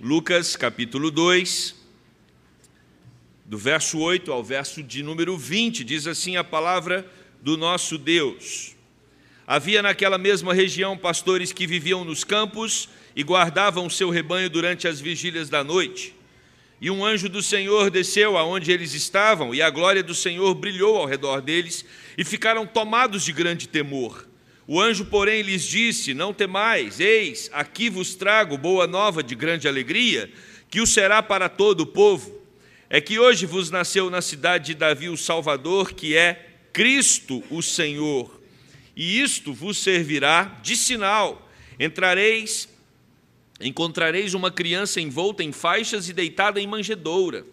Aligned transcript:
Lucas 0.00 0.56
capítulo 0.56 1.08
2, 1.08 1.72
do 3.44 3.56
verso 3.56 3.98
8 3.98 4.32
ao 4.32 4.42
verso 4.42 4.82
de 4.82 5.04
número 5.04 5.38
20, 5.38 5.84
diz 5.84 6.08
assim 6.08 6.36
a 6.36 6.42
palavra 6.42 7.08
do 7.40 7.56
nosso 7.56 7.96
Deus. 7.96 8.74
Havia 9.46 9.82
naquela 9.82 10.18
mesma 10.18 10.52
região 10.52 10.98
pastores 10.98 11.52
que 11.52 11.64
viviam 11.64 12.04
nos 12.04 12.24
campos 12.24 12.88
e 13.14 13.22
guardavam 13.22 13.88
seu 13.88 14.10
rebanho 14.10 14.50
durante 14.50 14.88
as 14.88 15.00
vigílias 15.00 15.48
da 15.48 15.62
noite. 15.62 16.12
E 16.80 16.90
um 16.90 17.04
anjo 17.04 17.28
do 17.28 17.40
Senhor 17.40 17.88
desceu 17.88 18.36
aonde 18.36 18.72
eles 18.72 18.94
estavam, 18.94 19.54
e 19.54 19.62
a 19.62 19.70
glória 19.70 20.02
do 20.02 20.14
Senhor 20.14 20.52
brilhou 20.56 20.96
ao 20.96 21.06
redor 21.06 21.40
deles, 21.40 21.84
e 22.18 22.24
ficaram 22.24 22.66
tomados 22.66 23.24
de 23.24 23.32
grande 23.32 23.68
temor. 23.68 24.26
O 24.66 24.80
anjo, 24.80 25.04
porém, 25.04 25.42
lhes 25.42 25.62
disse: 25.62 26.14
Não 26.14 26.32
temais, 26.32 27.00
eis, 27.00 27.50
aqui 27.52 27.90
vos 27.90 28.14
trago 28.14 28.56
boa 28.56 28.86
nova 28.86 29.22
de 29.22 29.34
grande 29.34 29.68
alegria, 29.68 30.30
que 30.70 30.80
o 30.80 30.86
será 30.86 31.22
para 31.22 31.48
todo 31.48 31.82
o 31.82 31.86
povo. 31.86 32.42
É 32.88 33.00
que 33.00 33.18
hoje 33.18 33.44
vos 33.44 33.70
nasceu 33.70 34.08
na 34.08 34.22
cidade 34.22 34.66
de 34.66 34.74
Davi 34.74 35.08
o 35.08 35.16
Salvador, 35.16 35.92
que 35.92 36.16
é 36.16 36.48
Cristo 36.72 37.42
o 37.50 37.62
Senhor. 37.62 38.40
E 38.96 39.20
isto 39.20 39.52
vos 39.52 39.78
servirá 39.78 40.58
de 40.62 40.76
sinal: 40.76 41.50
entrareis, 41.78 42.68
encontrareis 43.60 44.32
uma 44.32 44.50
criança 44.50 45.00
envolta 45.00 45.42
em 45.42 45.52
faixas 45.52 46.08
e 46.08 46.12
deitada 46.12 46.60
em 46.60 46.66
manjedoura. 46.66 47.44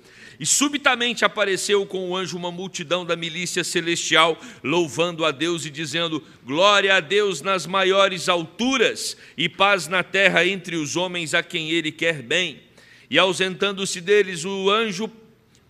E 0.42 0.46
subitamente 0.48 1.24
apareceu 1.24 1.86
com 1.86 2.10
o 2.10 2.18
anjo 2.18 2.36
uma 2.36 2.52
multidão 2.52 3.06
da 3.06 3.16
milícia 3.16 3.64
celestial, 3.64 4.42
louvando 4.64 5.24
a 5.24 5.30
Deus 5.30 5.68
e 5.68 5.70
dizendo: 5.70 6.24
Glória 6.44 6.96
a 6.96 7.00
Deus 7.00 7.44
nas 7.44 7.68
maiores 7.68 8.28
alturas 8.28 9.16
e 9.38 9.48
paz 9.48 9.88
na 9.88 10.02
terra 10.02 10.44
entre 10.44 10.78
os 10.78 10.96
homens 10.96 11.36
a 11.36 11.44
quem 11.44 11.70
ele 11.70 11.92
quer 11.92 12.24
bem. 12.24 12.60
E 13.08 13.20
ausentando-se 13.20 14.02
deles 14.02 14.44
o 14.44 14.72
anjo 14.72 15.12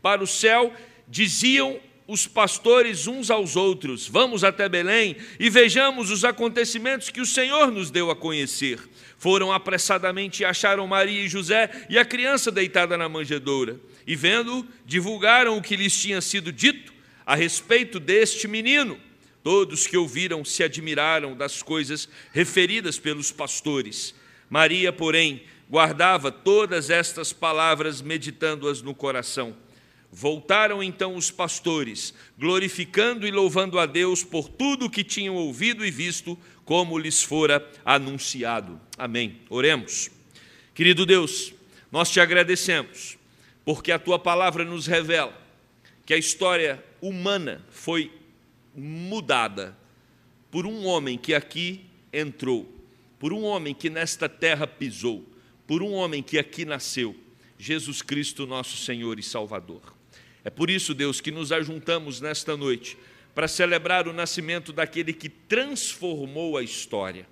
para 0.01 0.23
o 0.23 0.27
céu, 0.27 0.73
diziam 1.05 1.77
os 2.07 2.25
pastores 2.25 3.07
uns 3.07 3.29
aos 3.29 3.57
outros: 3.57 4.07
Vamos 4.07 4.41
até 4.41 4.69
Belém 4.69 5.17
e 5.37 5.49
vejamos 5.49 6.09
os 6.09 6.23
acontecimentos 6.23 7.09
que 7.09 7.19
o 7.19 7.25
Senhor 7.25 7.69
nos 7.71 7.91
deu 7.91 8.09
a 8.09 8.15
conhecer. 8.15 8.79
Foram 9.21 9.53
apressadamente 9.53 10.41
e 10.41 10.45
acharam 10.45 10.87
Maria 10.87 11.21
e 11.21 11.29
José 11.29 11.69
e 11.87 11.99
a 11.99 12.03
criança 12.03 12.49
deitada 12.49 12.97
na 12.97 13.07
manjedoura 13.07 13.79
e 14.07 14.15
vendo, 14.15 14.67
divulgaram 14.83 15.55
o 15.55 15.61
que 15.61 15.75
lhes 15.75 15.95
tinha 15.95 16.19
sido 16.21 16.51
dito 16.51 16.91
a 17.23 17.35
respeito 17.35 17.99
deste 17.99 18.47
menino. 18.47 18.99
Todos 19.43 19.85
que 19.85 19.95
ouviram 19.95 20.43
se 20.43 20.63
admiraram 20.63 21.37
das 21.37 21.61
coisas 21.61 22.09
referidas 22.33 22.97
pelos 22.97 23.31
pastores. 23.31 24.15
Maria, 24.49 24.91
porém, 24.91 25.43
guardava 25.69 26.31
todas 26.31 26.89
estas 26.89 27.31
palavras, 27.31 28.01
meditando-as 28.01 28.81
no 28.81 28.95
coração. 28.95 29.55
Voltaram 30.11 30.83
então 30.83 31.15
os 31.15 31.31
pastores, 31.31 32.13
glorificando 32.37 33.25
e 33.25 33.31
louvando 33.31 33.79
a 33.79 33.85
Deus 33.85 34.23
por 34.23 34.49
tudo 34.49 34.85
o 34.85 34.89
que 34.89 35.03
tinham 35.03 35.35
ouvido 35.35 35.85
e 35.85 35.91
visto, 35.91 36.37
como 36.65 36.99
lhes 36.99 37.23
fora 37.23 37.65
anunciado. 37.85 38.79
Amém. 38.97 39.39
Oremos. 39.49 40.11
Querido 40.73 41.05
Deus, 41.05 41.53
nós 41.89 42.09
te 42.09 42.19
agradecemos 42.19 43.17
porque 43.63 43.91
a 43.91 43.99
tua 43.99 44.19
palavra 44.19 44.65
nos 44.65 44.85
revela 44.87 45.39
que 46.05 46.13
a 46.13 46.17
história 46.17 46.83
humana 47.01 47.63
foi 47.69 48.11
mudada 48.75 49.77
por 50.49 50.65
um 50.65 50.85
homem 50.85 51.17
que 51.17 51.33
aqui 51.33 51.85
entrou, 52.11 52.69
por 53.17 53.31
um 53.31 53.43
homem 53.43 53.73
que 53.73 53.89
nesta 53.89 54.27
terra 54.27 54.67
pisou, 54.67 55.25
por 55.65 55.81
um 55.81 55.93
homem 55.93 56.21
que 56.21 56.37
aqui 56.37 56.65
nasceu, 56.65 57.15
Jesus 57.57 58.01
Cristo, 58.01 58.45
nosso 58.45 58.75
Senhor 58.75 59.19
e 59.19 59.23
Salvador. 59.23 60.00
É 60.43 60.49
por 60.49 60.69
isso, 60.69 60.93
Deus, 60.93 61.21
que 61.21 61.31
nos 61.31 61.51
ajuntamos 61.51 62.21
nesta 62.21 62.57
noite 62.57 62.97
para 63.33 63.47
celebrar 63.47 64.07
o 64.07 64.13
nascimento 64.13 64.73
daquele 64.73 65.13
que 65.13 65.29
transformou 65.29 66.57
a 66.57 66.63
história 66.63 67.25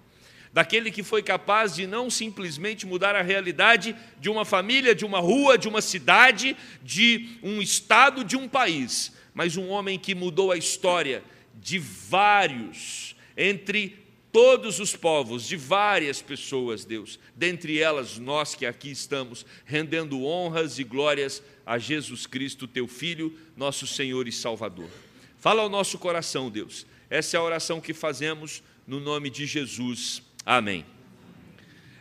daquele 0.51 0.91
que 0.91 1.03
foi 1.03 1.21
capaz 1.21 1.75
de 1.75 1.85
não 1.85 2.09
simplesmente 2.09 2.85
mudar 2.85 3.15
a 3.15 3.21
realidade 3.21 3.95
de 4.19 4.29
uma 4.29 4.43
família, 4.43 4.95
de 4.95 5.05
uma 5.05 5.19
rua, 5.19 5.57
de 5.57 5.67
uma 5.67 5.81
cidade, 5.81 6.55
de 6.81 7.37
um 7.43 7.61
estado, 7.61 8.23
de 8.23 8.35
um 8.35 8.47
país, 8.47 9.13
mas 9.33 9.57
um 9.57 9.69
homem 9.69 9.97
que 9.97 10.15
mudou 10.15 10.51
a 10.51 10.57
história 10.57 11.23
de 11.55 11.77
vários, 11.77 13.15
entre 13.37 13.97
todos 14.31 14.79
os 14.79 14.95
povos, 14.95 15.47
de 15.47 15.55
várias 15.55 16.21
pessoas, 16.21 16.85
Deus, 16.85 17.19
dentre 17.35 17.79
elas 17.79 18.17
nós 18.17 18.53
que 18.53 18.65
aqui 18.65 18.91
estamos, 18.91 19.45
rendendo 19.65 20.23
honras 20.23 20.77
e 20.77 20.83
glórias 20.83 21.43
a 21.58 21.58
Jesus 21.77 22.25
Cristo, 22.25 22.67
teu 22.67 22.87
Filho, 22.87 23.37
nosso 23.55 23.85
Senhor 23.85 24.27
e 24.27 24.31
Salvador. 24.31 24.89
Fala 25.37 25.61
ao 25.61 25.69
nosso 25.69 25.97
coração, 25.97 26.49
Deus. 26.49 26.85
Essa 27.09 27.37
é 27.37 27.39
a 27.39 27.43
oração 27.43 27.79
que 27.79 27.93
fazemos 27.93 28.63
no 28.87 28.99
nome 28.99 29.29
de 29.29 29.45
Jesus. 29.45 30.21
Amém. 30.45 30.85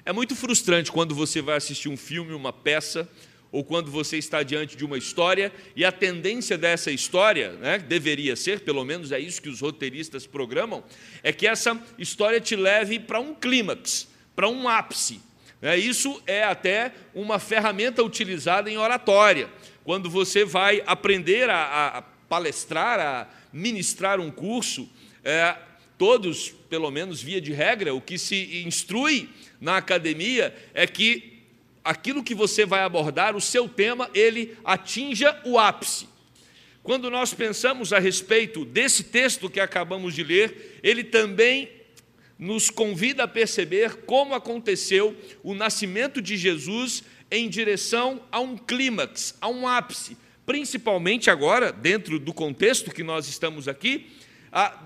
É 0.05 0.13
muito 0.13 0.35
frustrante 0.35 0.91
quando 0.91 1.15
você 1.15 1.43
vai 1.43 1.57
assistir 1.57 1.89
um 1.89 1.97
filme, 1.97 2.33
uma 2.33 2.53
peça, 2.53 3.09
ou 3.51 3.65
quando 3.65 3.91
você 3.91 4.19
está 4.19 4.43
diante 4.43 4.77
de 4.77 4.85
uma 4.85 4.99
história 4.99 5.53
e 5.75 5.85
a 5.85 5.93
tendência 5.93 6.59
dessa 6.59 6.91
história, 6.91 7.53
né, 7.53 7.79
deveria 7.79 8.37
ser, 8.37 8.61
pelo 8.61 8.85
menos 8.85 9.13
é 9.13 9.19
isso 9.19 9.41
que 9.41 9.49
os 9.49 9.61
roteiristas 9.61 10.27
programam, 10.27 10.85
é 11.23 11.33
que 11.33 11.47
essa 11.47 11.81
história 11.99 12.41
te 12.41 12.57
leve 12.57 12.99
para 12.99 13.21
um 13.21 13.35
clímax, 13.35 14.09
para 14.35 14.49
um 14.49 14.69
ápice. 14.69 15.21
Né? 15.61 15.77
Isso 15.77 16.23
é 16.27 16.45
até 16.45 16.93
uma 17.15 17.39
ferramenta 17.39 18.03
utilizada 18.03 18.71
em 18.71 18.77
oratória, 18.77 19.49
quando 19.85 20.11
você 20.11 20.45
vai 20.45 20.83
aprender 20.87 21.49
a, 21.49 21.99
a 21.99 22.03
palestrar, 22.03 23.01
a 23.01 23.29
ministrar 23.53 24.21
um 24.21 24.31
curso, 24.31 24.89
é, 25.25 25.57
todos, 25.97 26.51
pelo 26.69 26.91
menos 26.91 27.23
via 27.23 27.41
de 27.41 27.53
regra, 27.53 27.95
o 27.95 28.01
que 28.01 28.19
se 28.19 28.63
instrui 28.67 29.31
na 29.61 29.77
academia 29.79 30.55
é 30.75 30.87
que 30.87 31.39
aquilo 31.83 32.23
que 32.23 32.35
você 32.35 32.67
vai 32.67 32.83
abordar, 32.83 33.35
o 33.35 33.41
seu 33.41 33.69
tema, 33.69 34.11
ele 34.13 34.57
atinja 34.65 35.41
o 35.45 35.59
ápice. 35.59 36.07
Quando 36.83 37.11
nós 37.11 37.35
pensamos 37.35 37.93
a 37.93 37.99
respeito 37.99 38.65
desse 38.65 39.05
texto 39.05 39.51
que 39.51 39.59
acabamos 39.59 40.15
de 40.15 40.23
ler, 40.23 40.79
ele 40.83 41.03
também 41.03 41.69
nos 42.39 42.71
convida 42.71 43.25
a 43.25 43.29
perceber 43.29 44.05
como 44.07 44.35
aconteceu 44.35 45.17
o 45.43 45.55
nascimento 45.55 46.23
de 46.23 46.37
Jesus 46.37 47.03
em 47.31 47.49
direção 47.49 48.23
a 48.31 48.41
um 48.41 48.57
clímax, 48.57 49.37
a 49.41 49.49
um 49.49 49.67
ápice, 49.67 50.17
principalmente 50.47 51.31
agora, 51.31 51.73
dentro 51.73 52.19
do 52.19 52.33
contexto 52.33 52.91
que 52.91 53.03
nós 53.03 53.29
estamos 53.29 53.67
aqui, 53.69 54.07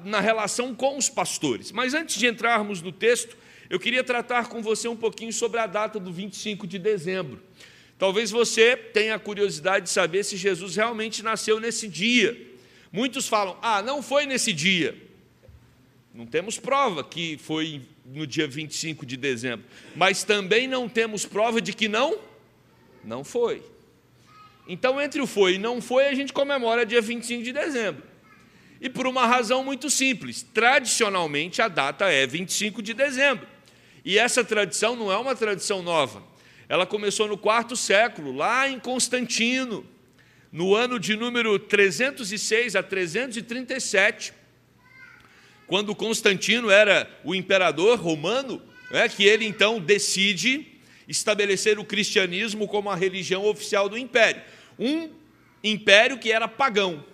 na 0.04 0.18
relação 0.18 0.74
com 0.74 0.96
os 0.96 1.08
pastores. 1.08 1.70
Mas 1.70 1.94
antes 1.94 2.18
de 2.18 2.26
entrarmos 2.26 2.82
no 2.82 2.90
texto, 2.90 3.36
eu 3.70 3.78
queria 3.78 4.02
tratar 4.02 4.48
com 4.48 4.60
você 4.60 4.88
um 4.88 4.96
pouquinho 4.96 5.32
sobre 5.32 5.60
a 5.60 5.66
data 5.66 6.00
do 6.00 6.12
25 6.12 6.66
de 6.66 6.78
dezembro. 6.78 7.40
Talvez 7.96 8.30
você 8.30 8.76
tenha 8.76 9.18
curiosidade 9.18 9.84
de 9.84 9.90
saber 9.90 10.24
se 10.24 10.36
Jesus 10.36 10.74
realmente 10.74 11.22
nasceu 11.22 11.60
nesse 11.60 11.86
dia. 11.86 12.36
Muitos 12.90 13.28
falam, 13.28 13.56
ah, 13.62 13.80
não 13.80 14.02
foi 14.02 14.26
nesse 14.26 14.52
dia. 14.52 14.96
Não 16.14 16.26
temos 16.26 16.58
prova 16.58 17.02
que 17.02 17.38
foi 17.38 17.80
no 18.04 18.26
dia 18.26 18.46
25 18.46 19.06
de 19.06 19.16
dezembro, 19.16 19.64
mas 19.96 20.22
também 20.22 20.68
não 20.68 20.88
temos 20.88 21.24
prova 21.24 21.60
de 21.60 21.72
que 21.72 21.88
não, 21.88 22.18
não 23.02 23.24
foi. 23.24 23.62
Então, 24.68 25.00
entre 25.00 25.20
o 25.20 25.26
foi 25.26 25.54
e 25.54 25.58
não 25.58 25.80
foi, 25.80 26.06
a 26.06 26.14
gente 26.14 26.32
comemora 26.32 26.84
dia 26.84 27.00
25 27.00 27.42
de 27.42 27.52
dezembro. 27.52 28.02
E 28.80 28.90
por 28.90 29.06
uma 29.06 29.26
razão 29.26 29.64
muito 29.64 29.88
simples: 29.88 30.42
tradicionalmente 30.42 31.62
a 31.62 31.68
data 31.68 32.10
é 32.10 32.26
25 32.26 32.82
de 32.82 32.92
dezembro. 32.92 33.46
E 34.04 34.18
essa 34.18 34.44
tradição 34.44 34.94
não 34.94 35.10
é 35.10 35.16
uma 35.16 35.34
tradição 35.34 35.82
nova. 35.82 36.22
Ela 36.68 36.84
começou 36.84 37.28
no 37.28 37.38
quarto 37.38 37.76
século, 37.76 38.32
lá 38.32 38.68
em 38.68 38.78
Constantino, 38.78 39.86
no 40.50 40.74
ano 40.74 40.98
de 40.98 41.16
número 41.16 41.58
306 41.58 42.76
a 42.76 42.82
337, 42.82 44.32
quando 45.66 45.94
Constantino 45.94 46.70
era 46.70 47.08
o 47.24 47.34
imperador 47.34 47.98
romano, 47.98 48.60
é, 48.90 49.08
que 49.08 49.24
ele 49.24 49.46
então 49.46 49.80
decide 49.80 50.66
estabelecer 51.08 51.78
o 51.78 51.84
cristianismo 51.84 52.68
como 52.68 52.90
a 52.90 52.94
religião 52.94 53.44
oficial 53.46 53.88
do 53.88 53.96
império. 53.96 54.42
Um 54.78 55.10
império 55.62 56.18
que 56.18 56.30
era 56.30 56.46
pagão. 56.46 57.04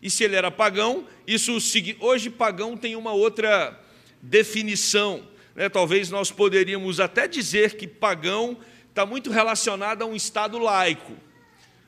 E 0.00 0.10
se 0.10 0.22
ele 0.24 0.36
era 0.36 0.50
pagão, 0.50 1.06
isso 1.26 1.56
hoje 2.00 2.30
pagão 2.30 2.76
tem 2.76 2.94
uma 2.94 3.12
outra 3.12 3.78
definição. 4.22 5.26
Né? 5.54 5.68
Talvez 5.68 6.10
nós 6.10 6.30
poderíamos 6.30 7.00
até 7.00 7.26
dizer 7.26 7.74
que 7.74 7.86
pagão 7.86 8.56
está 8.88 9.04
muito 9.04 9.30
relacionado 9.30 10.02
a 10.02 10.06
um 10.06 10.14
estado 10.14 10.58
laico. 10.58 11.14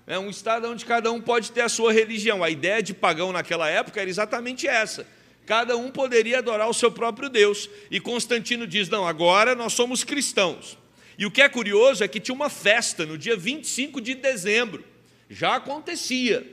É 0.07 0.19
um 0.19 0.29
estado 0.29 0.69
onde 0.69 0.85
cada 0.85 1.13
um 1.13 1.21
pode 1.21 1.53
ter 1.53 1.61
a 1.61 1.69
sua 1.69 1.93
religião. 1.93 2.43
A 2.43 2.51
ideia 2.51 2.83
de 2.83 2.93
pagão 2.93 3.33
naquela 3.33 3.69
época 3.69 4.01
era 4.01 4.11
exatamente 4.11 4.67
essa. 4.67 5.07
Cada 5.47 5.77
um 5.77 5.91
poderia 5.91 6.39
adorar 6.39 6.69
o 6.69 6.75
seu 6.75 6.91
próprio 6.91 7.29
Deus. 7.29 7.69
E 7.91 7.99
Constantino 7.99 8.67
diz: 8.67 8.89
não, 8.89 9.07
agora 9.07 9.55
nós 9.55 9.73
somos 9.73 10.05
cristãos. 10.05 10.79
E 11.19 11.27
o 11.27 11.31
que 11.31 11.43
é 11.43 11.49
curioso 11.49 12.03
é 12.03 12.09
que 12.09 12.21
tinha 12.21 12.35
uma 12.35 12.49
festa 12.49 13.05
no 13.05 13.19
dia 13.19 13.37
25 13.37 14.01
de 14.01 14.15
dezembro. 14.15 14.85
Já 15.29 15.57
acontecia, 15.57 16.47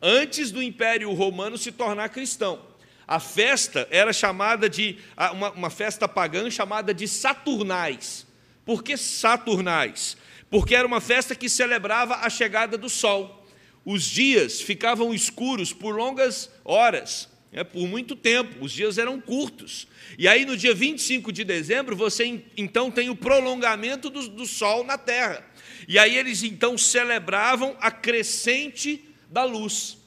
antes 0.00 0.50
do 0.50 0.62
Império 0.62 1.12
Romano 1.12 1.58
se 1.58 1.72
tornar 1.72 2.08
cristão. 2.08 2.60
A 3.06 3.18
festa 3.18 3.86
era 3.90 4.12
chamada 4.12 4.68
de, 4.68 4.96
uma, 5.32 5.50
uma 5.50 5.70
festa 5.70 6.08
pagã 6.08 6.48
chamada 6.50 6.94
de 6.94 7.08
Saturnais. 7.08 8.26
Por 8.64 8.82
que 8.82 8.96
Saturnais? 8.96 10.16
Porque 10.48 10.74
era 10.74 10.86
uma 10.86 11.00
festa 11.00 11.34
que 11.34 11.48
celebrava 11.48 12.16
a 12.16 12.30
chegada 12.30 12.78
do 12.78 12.88
sol. 12.88 13.46
Os 13.84 14.04
dias 14.04 14.60
ficavam 14.60 15.12
escuros 15.12 15.72
por 15.72 15.96
longas 15.96 16.48
horas, 16.64 17.28
né, 17.52 17.62
por 17.62 17.86
muito 17.86 18.16
tempo, 18.16 18.64
os 18.64 18.72
dias 18.72 18.96
eram 18.96 19.20
curtos. 19.20 19.86
E 20.18 20.26
aí, 20.26 20.46
no 20.46 20.56
dia 20.56 20.74
25 20.74 21.30
de 21.30 21.44
dezembro, 21.44 21.94
você 21.94 22.42
então 22.56 22.90
tem 22.90 23.10
o 23.10 23.16
prolongamento 23.16 24.08
do, 24.08 24.26
do 24.28 24.46
sol 24.46 24.82
na 24.84 24.96
terra. 24.96 25.44
E 25.86 25.98
aí, 25.98 26.16
eles 26.16 26.42
então 26.42 26.78
celebravam 26.78 27.76
a 27.80 27.90
crescente 27.90 29.04
da 29.30 29.44
luz. 29.44 29.98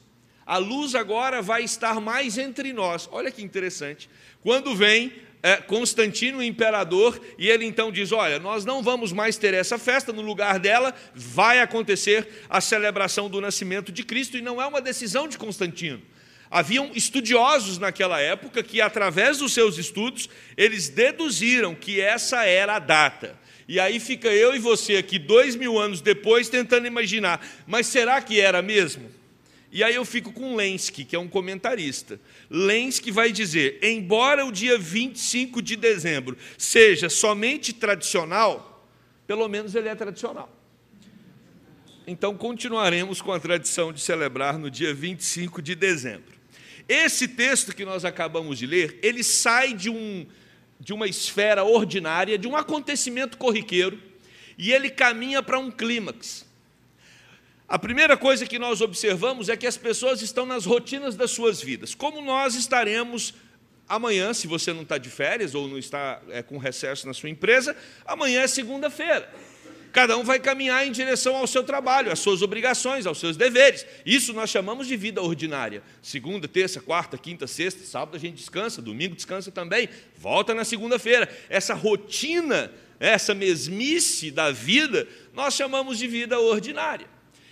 A 0.44 0.58
luz 0.58 0.94
agora 0.94 1.40
vai 1.40 1.62
estar 1.64 2.00
mais 2.00 2.36
entre 2.36 2.72
nós. 2.72 3.08
Olha 3.12 3.30
que 3.30 3.42
interessante. 3.42 4.08
Quando 4.42 4.74
vem 4.74 5.12
é, 5.42 5.56
Constantino, 5.56 6.38
o 6.38 6.42
imperador, 6.42 7.20
e 7.38 7.48
ele 7.48 7.64
então 7.64 7.92
diz: 7.92 8.10
Olha, 8.10 8.38
nós 8.38 8.64
não 8.64 8.82
vamos 8.82 9.12
mais 9.12 9.36
ter 9.36 9.54
essa 9.54 9.78
festa, 9.78 10.12
no 10.12 10.22
lugar 10.22 10.58
dela 10.58 10.94
vai 11.14 11.60
acontecer 11.60 12.28
a 12.48 12.60
celebração 12.60 13.28
do 13.28 13.40
nascimento 13.40 13.92
de 13.92 14.02
Cristo, 14.02 14.36
e 14.36 14.42
não 14.42 14.60
é 14.60 14.66
uma 14.66 14.80
decisão 14.80 15.28
de 15.28 15.38
Constantino. 15.38 16.02
Haviam 16.50 16.90
estudiosos 16.94 17.78
naquela 17.78 18.20
época 18.20 18.62
que, 18.62 18.80
através 18.80 19.38
dos 19.38 19.52
seus 19.52 19.78
estudos, 19.78 20.28
eles 20.56 20.88
deduziram 20.88 21.74
que 21.74 22.00
essa 22.00 22.44
era 22.44 22.76
a 22.76 22.78
data. 22.78 23.38
E 23.68 23.80
aí 23.80 23.98
fica 23.98 24.28
eu 24.28 24.54
e 24.54 24.58
você 24.58 24.96
aqui, 24.96 25.18
dois 25.18 25.56
mil 25.56 25.78
anos 25.78 26.00
depois, 26.00 26.48
tentando 26.48 26.86
imaginar, 26.86 27.44
mas 27.66 27.88
será 27.88 28.20
que 28.22 28.40
era 28.40 28.62
mesmo? 28.62 29.10
E 29.72 29.82
aí 29.82 29.94
eu 29.94 30.04
fico 30.04 30.32
com 30.32 30.54
Lenski, 30.54 31.04
que 31.04 31.16
é 31.16 31.18
um 31.18 31.28
comentarista. 31.28 32.20
Lenski 32.48 33.10
vai 33.10 33.32
dizer: 33.32 33.78
embora 33.82 34.46
o 34.46 34.52
dia 34.52 34.78
25 34.78 35.60
de 35.60 35.74
dezembro 35.76 36.36
seja 36.56 37.08
somente 37.08 37.72
tradicional, 37.72 38.88
pelo 39.26 39.48
menos 39.48 39.74
ele 39.74 39.88
é 39.88 39.94
tradicional. 39.94 40.50
Então 42.06 42.36
continuaremos 42.36 43.20
com 43.20 43.32
a 43.32 43.40
tradição 43.40 43.92
de 43.92 44.00
celebrar 44.00 44.56
no 44.58 44.70
dia 44.70 44.94
25 44.94 45.60
de 45.60 45.74
dezembro. 45.74 46.35
Esse 46.88 47.26
texto 47.26 47.74
que 47.74 47.84
nós 47.84 48.04
acabamos 48.04 48.58
de 48.58 48.66
ler, 48.66 48.98
ele 49.02 49.24
sai 49.24 49.72
de, 49.72 49.90
um, 49.90 50.26
de 50.78 50.92
uma 50.92 51.06
esfera 51.06 51.64
ordinária, 51.64 52.38
de 52.38 52.46
um 52.46 52.56
acontecimento 52.56 53.36
corriqueiro, 53.36 54.00
e 54.56 54.72
ele 54.72 54.88
caminha 54.88 55.42
para 55.42 55.58
um 55.58 55.70
clímax. 55.70 56.46
A 57.68 57.78
primeira 57.78 58.16
coisa 58.16 58.46
que 58.46 58.58
nós 58.58 58.80
observamos 58.80 59.48
é 59.48 59.56
que 59.56 59.66
as 59.66 59.76
pessoas 59.76 60.22
estão 60.22 60.46
nas 60.46 60.64
rotinas 60.64 61.16
das 61.16 61.32
suas 61.32 61.60
vidas. 61.60 61.94
Como 61.94 62.22
nós 62.22 62.54
estaremos 62.54 63.34
amanhã, 63.88 64.32
se 64.32 64.46
você 64.46 64.72
não 64.72 64.82
está 64.82 64.98
de 64.98 65.10
férias 65.10 65.54
ou 65.54 65.66
não 65.66 65.76
está 65.76 66.22
é, 66.28 66.42
com 66.42 66.58
recesso 66.58 67.06
na 67.08 67.12
sua 67.12 67.28
empresa, 67.28 67.76
amanhã 68.04 68.42
é 68.42 68.46
segunda-feira. 68.46 69.28
Cada 69.96 70.14
um 70.18 70.22
vai 70.22 70.38
caminhar 70.38 70.86
em 70.86 70.92
direção 70.92 71.34
ao 71.34 71.46
seu 71.46 71.64
trabalho, 71.64 72.12
às 72.12 72.18
suas 72.18 72.42
obrigações, 72.42 73.06
aos 73.06 73.18
seus 73.18 73.34
deveres. 73.34 73.86
Isso 74.04 74.34
nós 74.34 74.50
chamamos 74.50 74.86
de 74.86 74.94
vida 74.94 75.22
ordinária. 75.22 75.82
Segunda, 76.02 76.46
terça, 76.46 76.82
quarta, 76.82 77.16
quinta, 77.16 77.46
sexta, 77.46 77.82
sábado 77.82 78.14
a 78.14 78.20
gente 78.20 78.34
descansa, 78.34 78.82
domingo 78.82 79.16
descansa 79.16 79.50
também, 79.50 79.88
volta 80.18 80.52
na 80.52 80.66
segunda-feira. 80.66 81.26
Essa 81.48 81.72
rotina, 81.72 82.70
essa 83.00 83.34
mesmice 83.34 84.30
da 84.30 84.50
vida, 84.50 85.08
nós 85.32 85.54
chamamos 85.54 85.96
de 85.96 86.06
vida 86.06 86.38
ordinária. 86.38 87.06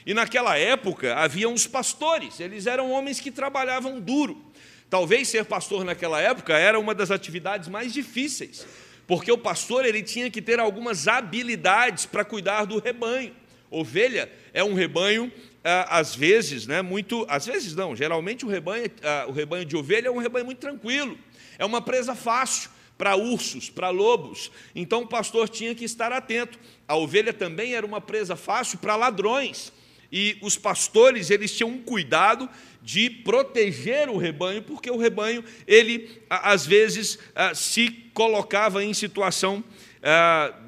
E 0.04 0.12
naquela 0.12 0.58
época 0.58 1.14
havia 1.14 1.48
uns 1.48 1.66
pastores, 1.66 2.40
eles 2.40 2.66
eram 2.66 2.90
homens 2.90 3.20
que 3.20 3.30
trabalhavam 3.30 3.98
duro. 3.98 4.52
Talvez 4.90 5.28
ser 5.28 5.46
pastor 5.46 5.82
naquela 5.82 6.20
época 6.20 6.58
era 6.58 6.78
uma 6.78 6.94
das 6.94 7.10
atividades 7.10 7.70
mais 7.70 7.90
difíceis 7.90 8.66
porque 9.06 9.30
o 9.30 9.38
pastor 9.38 9.84
ele 9.84 10.02
tinha 10.02 10.30
que 10.30 10.40
ter 10.40 10.58
algumas 10.58 11.06
habilidades 11.08 12.06
para 12.06 12.24
cuidar 12.24 12.64
do 12.64 12.78
rebanho. 12.78 13.34
Ovelha 13.70 14.30
é 14.52 14.62
um 14.62 14.74
rebanho 14.74 15.32
ah, 15.64 15.98
às 15.98 16.14
vezes, 16.14 16.66
né, 16.66 16.82
muito, 16.82 17.24
às 17.28 17.46
vezes 17.46 17.74
não, 17.74 17.96
geralmente 17.96 18.44
o 18.44 18.48
rebanho, 18.48 18.90
ah, 19.02 19.24
o 19.26 19.32
rebanho 19.32 19.64
de 19.64 19.76
ovelha 19.76 20.08
é 20.08 20.10
um 20.10 20.18
rebanho 20.18 20.44
muito 20.44 20.58
tranquilo, 20.58 21.18
é 21.58 21.64
uma 21.64 21.80
presa 21.80 22.14
fácil 22.14 22.70
para 22.98 23.16
ursos, 23.16 23.70
para 23.70 23.88
lobos. 23.88 24.52
Então 24.74 25.02
o 25.02 25.06
pastor 25.06 25.48
tinha 25.48 25.74
que 25.74 25.84
estar 25.84 26.12
atento. 26.12 26.58
A 26.86 26.96
ovelha 26.96 27.32
também 27.32 27.74
era 27.74 27.84
uma 27.84 28.00
presa 28.00 28.36
fácil 28.36 28.78
para 28.78 28.94
ladrões. 28.94 29.72
E 30.10 30.38
os 30.40 30.56
pastores, 30.56 31.30
eles 31.30 31.56
tinham 31.56 31.70
um 31.70 31.82
cuidado 31.82 32.48
de 32.82 33.08
proteger 33.08 34.08
o 34.08 34.16
rebanho, 34.16 34.62
porque 34.62 34.90
o 34.90 34.96
rebanho, 34.96 35.42
ele 35.66 36.22
às 36.28 36.66
vezes 36.66 37.18
se 37.54 37.90
colocava 38.12 38.84
em 38.84 38.92
situação 38.92 39.64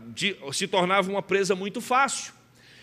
de 0.09 0.37
se 0.53 0.67
tornava 0.67 1.11
uma 1.11 1.23
presa 1.23 1.55
muito 1.55 1.81
fácil. 1.81 2.33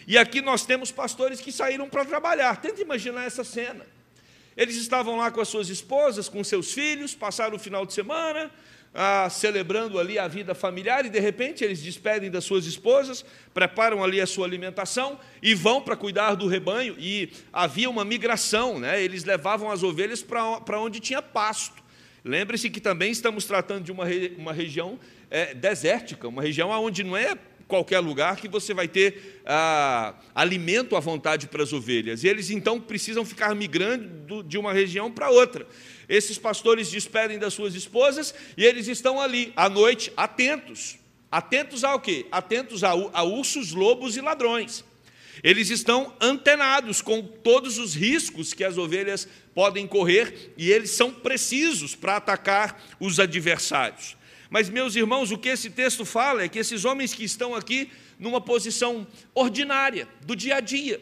E 0.06 0.18
aqui 0.18 0.42
nós 0.42 0.66
temos 0.66 0.92
pastores 0.92 1.42
que 1.42 1.52
saíram 1.52 1.90
para 1.90 2.06
trabalhar. 2.06 2.58
Tenta 2.62 2.82
imaginar 2.82 3.26
essa 3.26 3.44
cena. 3.44 3.86
Eles 4.56 4.76
estavam 4.76 5.18
lá 5.18 5.32
com 5.32 5.42
as 5.42 5.48
suas 5.48 5.70
esposas, 5.70 6.30
com 6.30 6.44
seus 6.44 6.74
filhos, 6.74 7.16
passaram 7.16 7.56
o 7.56 7.60
final 7.60 7.86
de 7.86 7.94
semana, 7.94 8.52
ah, 8.94 9.28
celebrando 9.30 10.00
ali 10.00 10.20
a 10.20 10.28
vida 10.28 10.54
familiar, 10.54 11.06
e 11.06 11.10
de 11.10 11.20
repente 11.20 11.64
eles 11.64 11.82
despedem 11.82 12.30
das 12.30 12.44
suas 12.44 12.66
esposas, 12.66 13.26
preparam 13.54 14.04
ali 14.04 14.22
a 14.22 14.28
sua 14.28 14.46
alimentação 14.46 15.20
e 15.42 15.56
vão 15.56 15.82
para 15.82 15.96
cuidar 15.96 16.36
do 16.36 16.48
rebanho. 16.48 16.96
E 17.00 17.32
havia 17.52 17.90
uma 17.90 18.06
migração, 18.06 18.80
né? 18.80 19.02
eles 19.02 19.24
levavam 19.24 19.72
as 19.72 19.82
ovelhas 19.82 20.22
para 20.22 20.80
onde 20.80 21.00
tinha 21.00 21.22
pasto. 21.22 21.82
Lembre-se 22.24 22.70
que 22.70 22.80
também 22.80 23.12
estamos 23.12 23.46
tratando 23.46 23.84
de 23.84 23.92
uma, 23.92 24.06
uma 24.38 24.54
região 24.54 24.98
é, 25.30 25.54
desértica, 25.54 26.28
uma 26.28 26.42
região 26.42 26.70
onde 26.70 27.04
não 27.04 27.18
é 27.18 27.38
qualquer 27.68 28.00
lugar 28.00 28.38
que 28.38 28.48
você 28.48 28.74
vai 28.74 28.88
ter 28.88 29.42
ah, 29.46 30.14
alimento 30.36 30.96
à 30.96 31.00
vontade 31.00 31.48
para 31.48 31.64
as 31.64 31.74
ovelhas. 31.74 32.24
E 32.24 32.28
eles 32.28 32.50
então 32.50 32.80
precisam 32.80 33.26
ficar 33.26 33.56
migrando 33.56 34.44
de 34.44 34.58
uma 34.58 34.72
região 34.72 35.12
para 35.12 35.30
outra. 35.30 35.66
Esses 36.14 36.38
pastores 36.38 36.92
despedem 36.92 37.40
das 37.40 37.56
suas 37.56 37.74
esposas 37.74 38.36
e 38.56 38.64
eles 38.64 38.88
estão 38.88 39.20
ali 39.20 39.52
à 39.56 39.68
noite 39.68 40.14
atentos. 40.16 41.00
Atentos 41.32 41.84
ao 41.84 42.00
quê? 42.00 42.28
Atentos 42.32 42.84
a, 42.84 42.92
a 42.92 43.24
ursos, 43.24 43.72
lobos 43.72 44.16
e 44.16 44.22
ladrões. 44.22 44.86
Eles 45.44 45.72
estão 45.72 46.14
antenados 46.22 47.02
com 47.02 47.24
todos 47.24 47.80
os 47.80 47.96
riscos 47.96 48.54
que 48.54 48.64
as 48.64 48.78
ovelhas 48.78 49.28
podem 49.56 49.88
correr 49.88 50.54
e 50.56 50.72
eles 50.72 50.92
são 50.92 51.12
precisos 51.12 51.96
para 51.96 52.18
atacar 52.18 52.80
os 53.00 53.20
adversários. 53.20 54.16
Mas, 54.52 54.70
meus 54.70 54.96
irmãos, 54.96 55.32
o 55.32 55.38
que 55.40 55.50
esse 55.50 55.72
texto 55.72 56.06
fala 56.06 56.44
é 56.44 56.48
que 56.48 56.60
esses 56.60 56.86
homens 56.86 57.16
que 57.16 57.24
estão 57.24 57.56
aqui 57.56 57.90
numa 58.20 58.40
posição 58.40 59.08
ordinária, 59.34 60.08
do 60.22 60.36
dia 60.36 60.58
a 60.58 60.60
dia, 60.60 61.02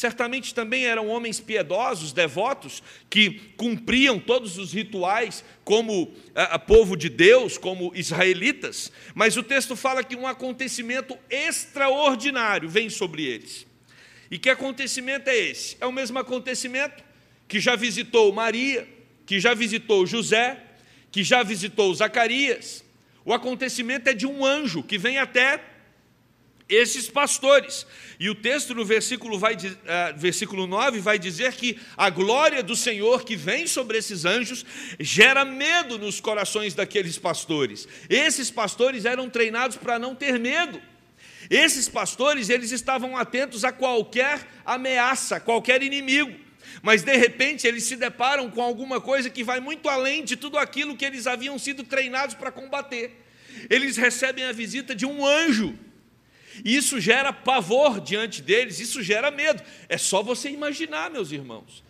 Certamente 0.00 0.54
também 0.54 0.86
eram 0.86 1.08
homens 1.08 1.40
piedosos, 1.40 2.14
devotos, 2.14 2.82
que 3.10 3.52
cumpriam 3.54 4.18
todos 4.18 4.56
os 4.56 4.72
rituais 4.72 5.44
como 5.62 6.10
a, 6.34 6.54
a 6.54 6.58
povo 6.58 6.96
de 6.96 7.10
Deus, 7.10 7.58
como 7.58 7.92
israelitas, 7.94 8.90
mas 9.14 9.36
o 9.36 9.42
texto 9.42 9.76
fala 9.76 10.02
que 10.02 10.16
um 10.16 10.26
acontecimento 10.26 11.18
extraordinário 11.28 12.66
vem 12.66 12.88
sobre 12.88 13.26
eles. 13.26 13.66
E 14.30 14.38
que 14.38 14.48
acontecimento 14.48 15.28
é 15.28 15.36
esse? 15.36 15.76
É 15.78 15.84
o 15.84 15.92
mesmo 15.92 16.18
acontecimento 16.18 17.04
que 17.46 17.60
já 17.60 17.76
visitou 17.76 18.32
Maria, 18.32 18.88
que 19.26 19.38
já 19.38 19.52
visitou 19.52 20.06
José, 20.06 20.62
que 21.12 21.22
já 21.22 21.42
visitou 21.42 21.94
Zacarias. 21.94 22.82
O 23.22 23.34
acontecimento 23.34 24.08
é 24.08 24.14
de 24.14 24.26
um 24.26 24.46
anjo 24.46 24.82
que 24.82 24.96
vem 24.96 25.18
até 25.18 25.62
esses 26.70 27.08
pastores. 27.08 27.86
E 28.18 28.30
o 28.30 28.34
texto 28.34 28.74
no 28.74 28.84
versículo, 28.84 29.38
vai, 29.38 29.54
uh, 29.54 29.58
versículo 30.16 30.66
9 30.66 31.00
vai 31.00 31.18
dizer 31.18 31.52
que 31.54 31.78
a 31.96 32.08
glória 32.08 32.62
do 32.62 32.76
Senhor 32.76 33.24
que 33.24 33.34
vem 33.34 33.66
sobre 33.66 33.98
esses 33.98 34.24
anjos 34.24 34.64
gera 34.98 35.44
medo 35.44 35.98
nos 35.98 36.20
corações 36.20 36.72
daqueles 36.74 37.18
pastores. 37.18 37.88
Esses 38.08 38.50
pastores 38.50 39.04
eram 39.04 39.28
treinados 39.28 39.76
para 39.76 39.98
não 39.98 40.14
ter 40.14 40.38
medo. 40.38 40.80
Esses 41.48 41.88
pastores, 41.88 42.48
eles 42.48 42.70
estavam 42.70 43.16
atentos 43.16 43.64
a 43.64 43.72
qualquer 43.72 44.46
ameaça, 44.64 45.40
qualquer 45.40 45.82
inimigo. 45.82 46.32
Mas 46.82 47.02
de 47.02 47.16
repente 47.16 47.66
eles 47.66 47.84
se 47.84 47.96
deparam 47.96 48.50
com 48.50 48.62
alguma 48.62 49.00
coisa 49.00 49.28
que 49.28 49.42
vai 49.42 49.58
muito 49.60 49.88
além 49.88 50.24
de 50.24 50.36
tudo 50.36 50.58
aquilo 50.58 50.96
que 50.96 51.04
eles 51.04 51.26
haviam 51.26 51.58
sido 51.58 51.82
treinados 51.82 52.34
para 52.34 52.52
combater. 52.52 53.24
Eles 53.68 53.96
recebem 53.96 54.44
a 54.44 54.52
visita 54.52 54.94
de 54.94 55.04
um 55.04 55.26
anjo 55.26 55.76
isso 56.64 57.00
gera 57.00 57.32
pavor 57.32 58.00
diante 58.00 58.42
deles, 58.42 58.80
isso 58.80 59.02
gera 59.02 59.30
medo. 59.30 59.62
É 59.88 59.96
só 59.96 60.22
você 60.22 60.50
imaginar, 60.50 61.10
meus 61.10 61.32
irmãos. 61.32 61.82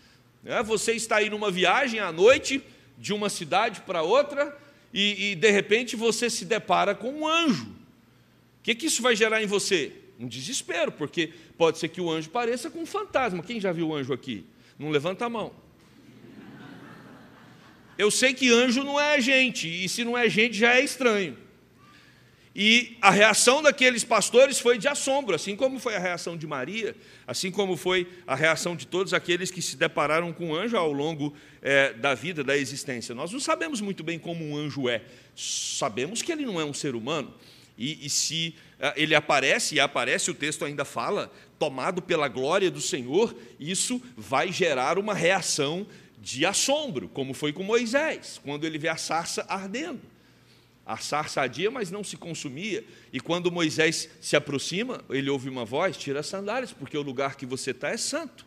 É, 0.44 0.62
você 0.62 0.92
está 0.92 1.16
aí 1.16 1.28
numa 1.28 1.50
viagem 1.50 2.00
à 2.00 2.10
noite, 2.10 2.62
de 2.98 3.12
uma 3.12 3.28
cidade 3.28 3.80
para 3.82 4.02
outra, 4.02 4.56
e, 4.92 5.32
e 5.32 5.34
de 5.34 5.50
repente 5.50 5.96
você 5.96 6.28
se 6.28 6.44
depara 6.44 6.94
com 6.94 7.10
um 7.12 7.26
anjo. 7.26 7.64
O 7.64 8.62
que, 8.62 8.74
que 8.74 8.86
isso 8.86 9.02
vai 9.02 9.16
gerar 9.16 9.42
em 9.42 9.46
você? 9.46 9.92
Um 10.18 10.26
desespero, 10.26 10.92
porque 10.92 11.32
pode 11.56 11.78
ser 11.78 11.88
que 11.88 12.00
o 12.00 12.10
anjo 12.10 12.28
pareça 12.28 12.70
com 12.70 12.80
um 12.80 12.86
fantasma. 12.86 13.42
Quem 13.42 13.58
já 13.58 13.72
viu 13.72 13.88
o 13.88 13.94
anjo 13.94 14.12
aqui? 14.12 14.44
Não 14.78 14.90
levanta 14.90 15.24
a 15.24 15.30
mão. 15.30 15.52
Eu 17.96 18.10
sei 18.10 18.32
que 18.32 18.50
anjo 18.50 18.82
não 18.82 18.98
é 18.98 19.20
gente, 19.20 19.68
e 19.68 19.88
se 19.88 20.04
não 20.04 20.16
é 20.16 20.28
gente 20.28 20.56
já 20.56 20.74
é 20.74 20.80
estranho. 20.82 21.36
E 22.54 22.96
a 23.00 23.10
reação 23.10 23.62
daqueles 23.62 24.02
pastores 24.02 24.58
foi 24.58 24.76
de 24.76 24.88
assombro, 24.88 25.36
assim 25.36 25.54
como 25.54 25.78
foi 25.78 25.94
a 25.94 26.00
reação 26.00 26.36
de 26.36 26.46
Maria, 26.48 26.96
assim 27.24 27.48
como 27.50 27.76
foi 27.76 28.08
a 28.26 28.34
reação 28.34 28.74
de 28.74 28.88
todos 28.88 29.14
aqueles 29.14 29.52
que 29.52 29.62
se 29.62 29.76
depararam 29.76 30.32
com 30.32 30.50
o 30.50 30.56
anjo 30.56 30.76
ao 30.76 30.92
longo 30.92 31.32
é, 31.62 31.92
da 31.92 32.12
vida, 32.12 32.42
da 32.42 32.56
existência. 32.56 33.14
Nós 33.14 33.30
não 33.30 33.38
sabemos 33.38 33.80
muito 33.80 34.02
bem 34.02 34.18
como 34.18 34.44
um 34.44 34.56
anjo 34.56 34.88
é, 34.88 35.02
sabemos 35.36 36.22
que 36.22 36.32
ele 36.32 36.44
não 36.44 36.60
é 36.60 36.64
um 36.64 36.74
ser 36.74 36.96
humano. 36.96 37.32
E, 37.78 38.04
e 38.04 38.10
se 38.10 38.56
é, 38.80 38.94
ele 38.96 39.14
aparece, 39.14 39.76
e 39.76 39.80
aparece, 39.80 40.28
o 40.30 40.34
texto 40.34 40.64
ainda 40.64 40.84
fala, 40.84 41.32
tomado 41.56 42.02
pela 42.02 42.26
glória 42.26 42.68
do 42.68 42.80
Senhor, 42.80 43.32
isso 43.60 44.02
vai 44.16 44.50
gerar 44.50 44.98
uma 44.98 45.14
reação 45.14 45.86
de 46.20 46.44
assombro, 46.44 47.08
como 47.08 47.32
foi 47.32 47.52
com 47.52 47.62
Moisés, 47.62 48.40
quando 48.42 48.66
ele 48.66 48.76
vê 48.76 48.88
a 48.88 48.96
sarça 48.96 49.46
ardendo. 49.48 50.09
A 50.90 50.96
sarça 50.96 51.40
ardia, 51.40 51.70
mas 51.70 51.88
não 51.88 52.02
se 52.02 52.16
consumia. 52.16 52.84
E 53.12 53.20
quando 53.20 53.48
Moisés 53.48 54.10
se 54.20 54.34
aproxima, 54.34 55.04
ele 55.08 55.30
ouve 55.30 55.48
uma 55.48 55.64
voz: 55.64 55.96
tira 55.96 56.18
as 56.18 56.26
sandálias, 56.26 56.72
porque 56.72 56.98
o 56.98 57.02
lugar 57.02 57.36
que 57.36 57.46
você 57.46 57.70
está 57.70 57.90
é 57.90 57.96
santo. 57.96 58.44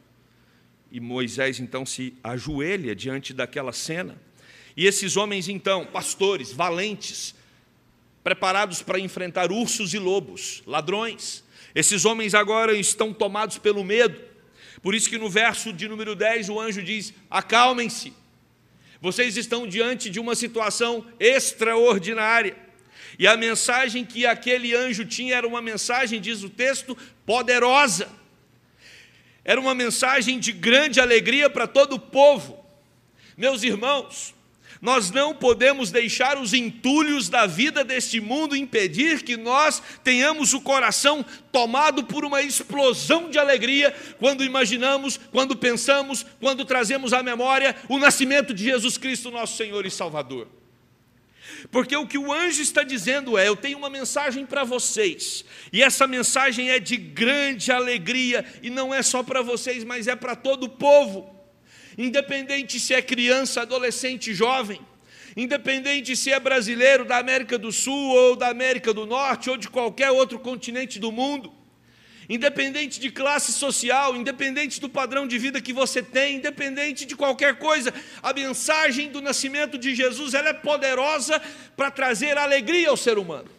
E 0.92 1.00
Moisés 1.00 1.62
então 1.62 1.86
se 1.86 2.14
ajoelha 2.22 2.94
diante 2.94 3.34
daquela 3.34 3.72
cena. 3.72 4.22
E 4.76 4.86
esses 4.86 5.16
homens, 5.16 5.48
então, 5.48 5.86
pastores, 5.86 6.52
valentes, 6.52 7.34
preparados 8.22 8.82
para 8.82 9.00
enfrentar 9.00 9.50
ursos 9.50 9.94
e 9.94 9.98
lobos, 9.98 10.64
ladrões, 10.68 11.46
esses 11.74 12.04
homens 12.04 12.34
agora 12.34 12.76
estão 12.76 13.14
tomados 13.14 13.58
pelo 13.58 13.86
medo. 13.86 14.20
Por 14.82 14.94
isso 14.94 15.10
que 15.10 15.18
no 15.18 15.30
verso 15.30 15.72
de 15.72 15.88
número 15.88 16.14
10 16.14 16.50
o 16.50 16.60
anjo 16.60 16.84
diz: 16.84 17.14
acalmem-se 17.30 18.12
vocês 19.04 19.36
estão 19.36 19.68
diante 19.68 20.10
de 20.10 20.18
uma 20.18 20.34
situação 20.34 21.06
extraordinária. 21.20 22.56
E 23.20 23.28
a 23.28 23.36
mensagem 23.36 24.06
que 24.06 24.26
aquele 24.26 24.74
anjo 24.74 25.04
tinha 25.04 25.36
era 25.36 25.46
uma 25.46 25.62
mensagem, 25.62 26.22
diz 26.22 26.42
o 26.42 26.50
texto, 26.50 26.98
poderosa. 27.26 28.10
Era 29.44 29.60
uma 29.60 29.76
mensagem 29.76 30.40
de 30.40 30.54
grande 30.54 31.02
alegria 31.02 31.50
para 31.50 31.68
todo 31.68 31.98
o 31.98 32.00
povo. 32.00 32.66
Meus 33.36 33.62
irmãos, 33.62 34.34
nós 34.84 35.10
não 35.10 35.34
podemos 35.34 35.92
deixar 35.92 36.38
os 36.38 36.54
entulhos 36.54 37.30
da 37.30 37.46
vida 37.46 37.86
deste 37.86 38.20
mundo 38.20 38.54
impedir 38.54 39.24
que 39.24 39.38
nós 39.38 39.82
tenhamos 40.04 40.54
o 40.54 40.60
coração 40.60 41.26
tomado 41.54 42.04
por 42.04 42.26
uma 42.26 42.42
explosão 42.42 43.30
de 43.30 43.40
alegria 43.40 43.96
quando 44.20 44.44
imaginamos, 44.44 45.18
quando 45.32 45.56
pensamos, 45.56 46.26
quando 46.38 46.66
trazemos 46.66 47.14
à 47.14 47.24
memória 47.24 47.78
o 47.88 47.98
nascimento 47.98 48.54
de 48.54 48.66
Jesus 48.66 48.98
Cristo, 48.98 49.32
nosso 49.32 49.56
Senhor 49.56 49.86
e 49.86 49.90
Salvador. 49.90 50.50
Porque 51.72 51.96
o 51.96 52.06
que 52.06 52.18
o 52.18 52.34
anjo 52.34 52.62
está 52.62 52.84
dizendo 52.84 53.38
é: 53.38 53.48
eu 53.48 53.56
tenho 53.56 53.78
uma 53.78 53.90
mensagem 53.90 54.46
para 54.46 54.66
vocês, 54.66 55.46
e 55.72 55.82
essa 55.82 56.06
mensagem 56.06 56.72
é 56.72 56.78
de 56.78 56.98
grande 56.98 57.72
alegria, 57.72 58.44
e 58.62 58.70
não 58.70 58.94
é 58.94 59.02
só 59.02 59.24
para 59.24 59.42
vocês, 59.42 59.86
mas 59.86 60.10
é 60.10 60.16
para 60.16 60.36
todo 60.36 60.66
o 60.66 60.70
povo 60.70 61.33
independente 61.98 62.80
se 62.80 62.94
é 62.94 63.02
criança, 63.02 63.62
adolescente, 63.62 64.34
jovem, 64.34 64.80
independente 65.36 66.16
se 66.16 66.32
é 66.32 66.40
brasileiro 66.40 67.06
da 67.06 67.18
América 67.18 67.58
do 67.58 67.72
Sul 67.72 68.12
ou 68.12 68.36
da 68.36 68.50
América 68.50 68.94
do 68.94 69.06
Norte 69.06 69.50
ou 69.50 69.58
de 69.58 69.70
qualquer 69.70 70.12
outro 70.12 70.40
continente 70.40 71.00
do 71.00 71.12
mundo, 71.12 71.52
independente 72.30 73.00
de 73.00 73.12
classe 73.12 73.52
social, 73.52 74.16
independente 74.16 74.80
do 74.80 74.90
padrão 74.90 75.28
de 75.28 75.38
vida 75.38 75.60
que 75.62 75.74
você 75.74 76.02
tem, 76.02 76.38
independente 76.38 77.06
de 77.06 77.16
qualquer 77.16 77.58
coisa, 77.58 77.94
a 78.22 78.34
mensagem 78.34 79.10
do 79.10 79.22
nascimento 79.22 79.78
de 79.78 79.94
Jesus 79.94 80.34
ela 80.34 80.50
é 80.50 80.54
poderosa 80.54 81.42
para 81.76 81.92
trazer 81.92 82.38
alegria 82.38 82.90
ao 82.90 82.98
ser 82.98 83.18
humano. 83.18 83.50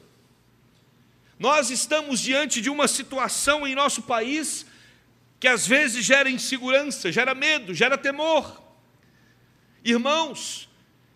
Nós 1.39 1.71
estamos 1.71 2.21
diante 2.21 2.61
de 2.61 2.71
uma 2.71 2.87
situação 2.89 3.67
em 3.67 3.75
nosso 3.75 4.03
país 4.03 4.65
que 5.45 5.49
às 5.49 5.67
vezes 5.67 6.03
gera 6.03 6.31
insegurança, 6.31 7.13
gera 7.13 7.35
medo, 7.35 7.75
gera 7.75 7.99
temor. 7.99 8.63
Irmãos, 9.85 10.71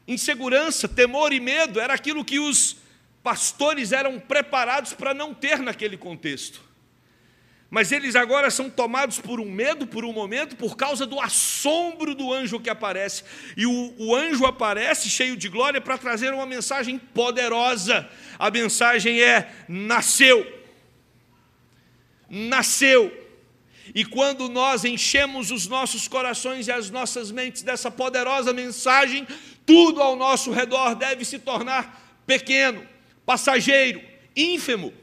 insegurança, 0.06 0.86
temor 0.86 1.32
e 1.32 1.40
medo 1.40 1.80
era 1.80 1.94
aquilo 1.94 2.22
que 2.22 2.38
os 2.38 2.76
pastores 3.22 3.90
eram 3.90 4.20
preparados 4.20 4.92
para 4.92 5.14
não 5.14 5.32
ter 5.32 5.60
naquele 5.60 5.96
contexto. 5.96 6.60
Mas 7.70 7.90
eles 7.90 8.14
agora 8.14 8.50
são 8.50 8.68
tomados 8.68 9.18
por 9.18 9.40
um 9.40 9.50
medo 9.50 9.86
por 9.86 10.04
um 10.04 10.12
momento 10.12 10.56
por 10.56 10.76
causa 10.76 11.06
do 11.06 11.18
assombro 11.18 12.14
do 12.14 12.30
anjo 12.30 12.60
que 12.60 12.68
aparece. 12.68 13.24
E 13.56 13.64
o, 13.64 13.94
o 13.96 14.14
anjo 14.14 14.44
aparece 14.44 15.08
cheio 15.08 15.38
de 15.38 15.48
glória 15.48 15.80
para 15.80 15.96
trazer 15.96 16.34
uma 16.34 16.44
mensagem 16.44 16.98
poderosa. 16.98 18.06
A 18.38 18.50
mensagem 18.50 19.22
é: 19.22 19.50
nasceu. 19.66 20.46
Nasceu. 22.28 23.27
E 23.98 24.04
quando 24.04 24.48
nós 24.48 24.84
enchemos 24.84 25.50
os 25.50 25.66
nossos 25.66 26.06
corações 26.06 26.68
e 26.68 26.70
as 26.70 26.88
nossas 26.88 27.32
mentes 27.32 27.62
dessa 27.62 27.90
poderosa 27.90 28.52
mensagem, 28.52 29.26
tudo 29.66 30.00
ao 30.00 30.14
nosso 30.14 30.52
redor 30.52 30.94
deve 30.94 31.24
se 31.24 31.36
tornar 31.36 32.22
pequeno, 32.24 32.86
passageiro, 33.26 34.00
ínfimo. 34.36 34.94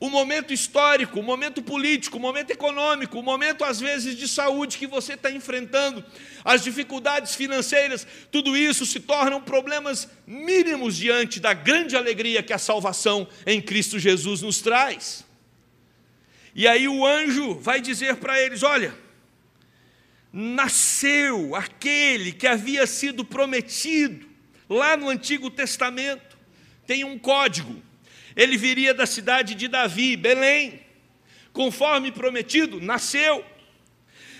O 0.00 0.10
momento 0.10 0.52
histórico, 0.52 1.20
o 1.20 1.22
momento 1.22 1.62
político, 1.62 2.16
o 2.16 2.20
momento 2.20 2.50
econômico, 2.50 3.20
o 3.20 3.22
momento 3.22 3.62
às 3.62 3.78
vezes 3.78 4.16
de 4.16 4.26
saúde 4.26 4.76
que 4.76 4.88
você 4.88 5.12
está 5.12 5.30
enfrentando, 5.30 6.04
as 6.44 6.64
dificuldades 6.64 7.36
financeiras, 7.36 8.04
tudo 8.32 8.56
isso 8.56 8.84
se 8.84 8.98
tornam 8.98 9.40
problemas 9.40 10.08
mínimos 10.26 10.96
diante 10.96 11.38
da 11.38 11.52
grande 11.52 11.96
alegria 11.96 12.42
que 12.42 12.52
a 12.52 12.58
salvação 12.58 13.28
em 13.46 13.62
Cristo 13.62 13.96
Jesus 13.96 14.42
nos 14.42 14.60
traz. 14.60 15.24
E 16.54 16.68
aí 16.68 16.86
o 16.86 17.06
anjo 17.06 17.54
vai 17.54 17.80
dizer 17.80 18.16
para 18.16 18.40
eles: 18.40 18.62
olha, 18.62 18.94
nasceu 20.32 21.54
aquele 21.54 22.32
que 22.32 22.46
havia 22.46 22.86
sido 22.86 23.24
prometido 23.24 24.28
lá 24.68 24.96
no 24.96 25.08
Antigo 25.08 25.50
Testamento, 25.50 26.38
tem 26.86 27.04
um 27.04 27.18
código. 27.18 27.82
Ele 28.34 28.56
viria 28.56 28.94
da 28.94 29.06
cidade 29.06 29.54
de 29.54 29.68
Davi, 29.68 30.16
Belém, 30.16 30.80
conforme 31.52 32.10
prometido, 32.10 32.80
nasceu. 32.80 33.44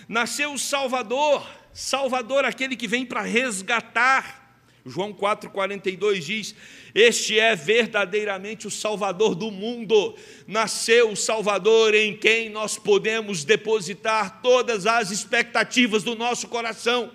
Nasceu 0.07 0.53
o 0.53 0.59
Salvador, 0.59 1.47
Salvador, 1.71 2.43
aquele 2.43 2.75
que 2.75 2.87
vem 2.87 3.05
para 3.05 3.21
resgatar 3.21 4.43
João 4.85 5.13
4,42 5.13 6.19
diz: 6.19 6.55
Este 6.93 7.39
é 7.39 7.55
verdadeiramente 7.55 8.67
o 8.67 8.71
Salvador 8.71 9.33
do 9.33 9.49
mundo. 9.49 10.15
Nasceu 10.45 11.11
o 11.11 11.15
Salvador 11.15 11.95
em 11.95 12.15
quem 12.15 12.49
nós 12.49 12.77
podemos 12.77 13.43
depositar 13.43 14.41
todas 14.41 14.85
as 14.85 15.09
expectativas 15.09 16.03
do 16.03 16.15
nosso 16.15 16.47
coração. 16.47 17.11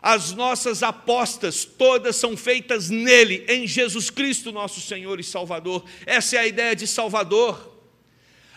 As 0.00 0.32
nossas 0.32 0.82
apostas 0.82 1.64
todas 1.64 2.16
são 2.16 2.36
feitas 2.36 2.88
nele, 2.88 3.44
em 3.48 3.66
Jesus 3.66 4.08
Cristo, 4.08 4.52
nosso 4.52 4.80
Senhor 4.80 5.20
e 5.20 5.24
Salvador. 5.24 5.84
Essa 6.06 6.36
é 6.36 6.38
a 6.38 6.46
ideia 6.46 6.74
de 6.74 6.86
Salvador. 6.86 7.76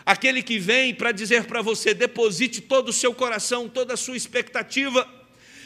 Aquele 0.06 0.42
que 0.42 0.58
vem 0.58 0.94
para 0.94 1.12
dizer 1.12 1.44
para 1.44 1.60
você: 1.60 1.92
deposite 1.92 2.60
todo 2.60 2.90
o 2.90 2.92
seu 2.92 3.12
coração, 3.12 3.68
toda 3.68 3.94
a 3.94 3.96
sua 3.96 4.16
expectativa, 4.16 5.06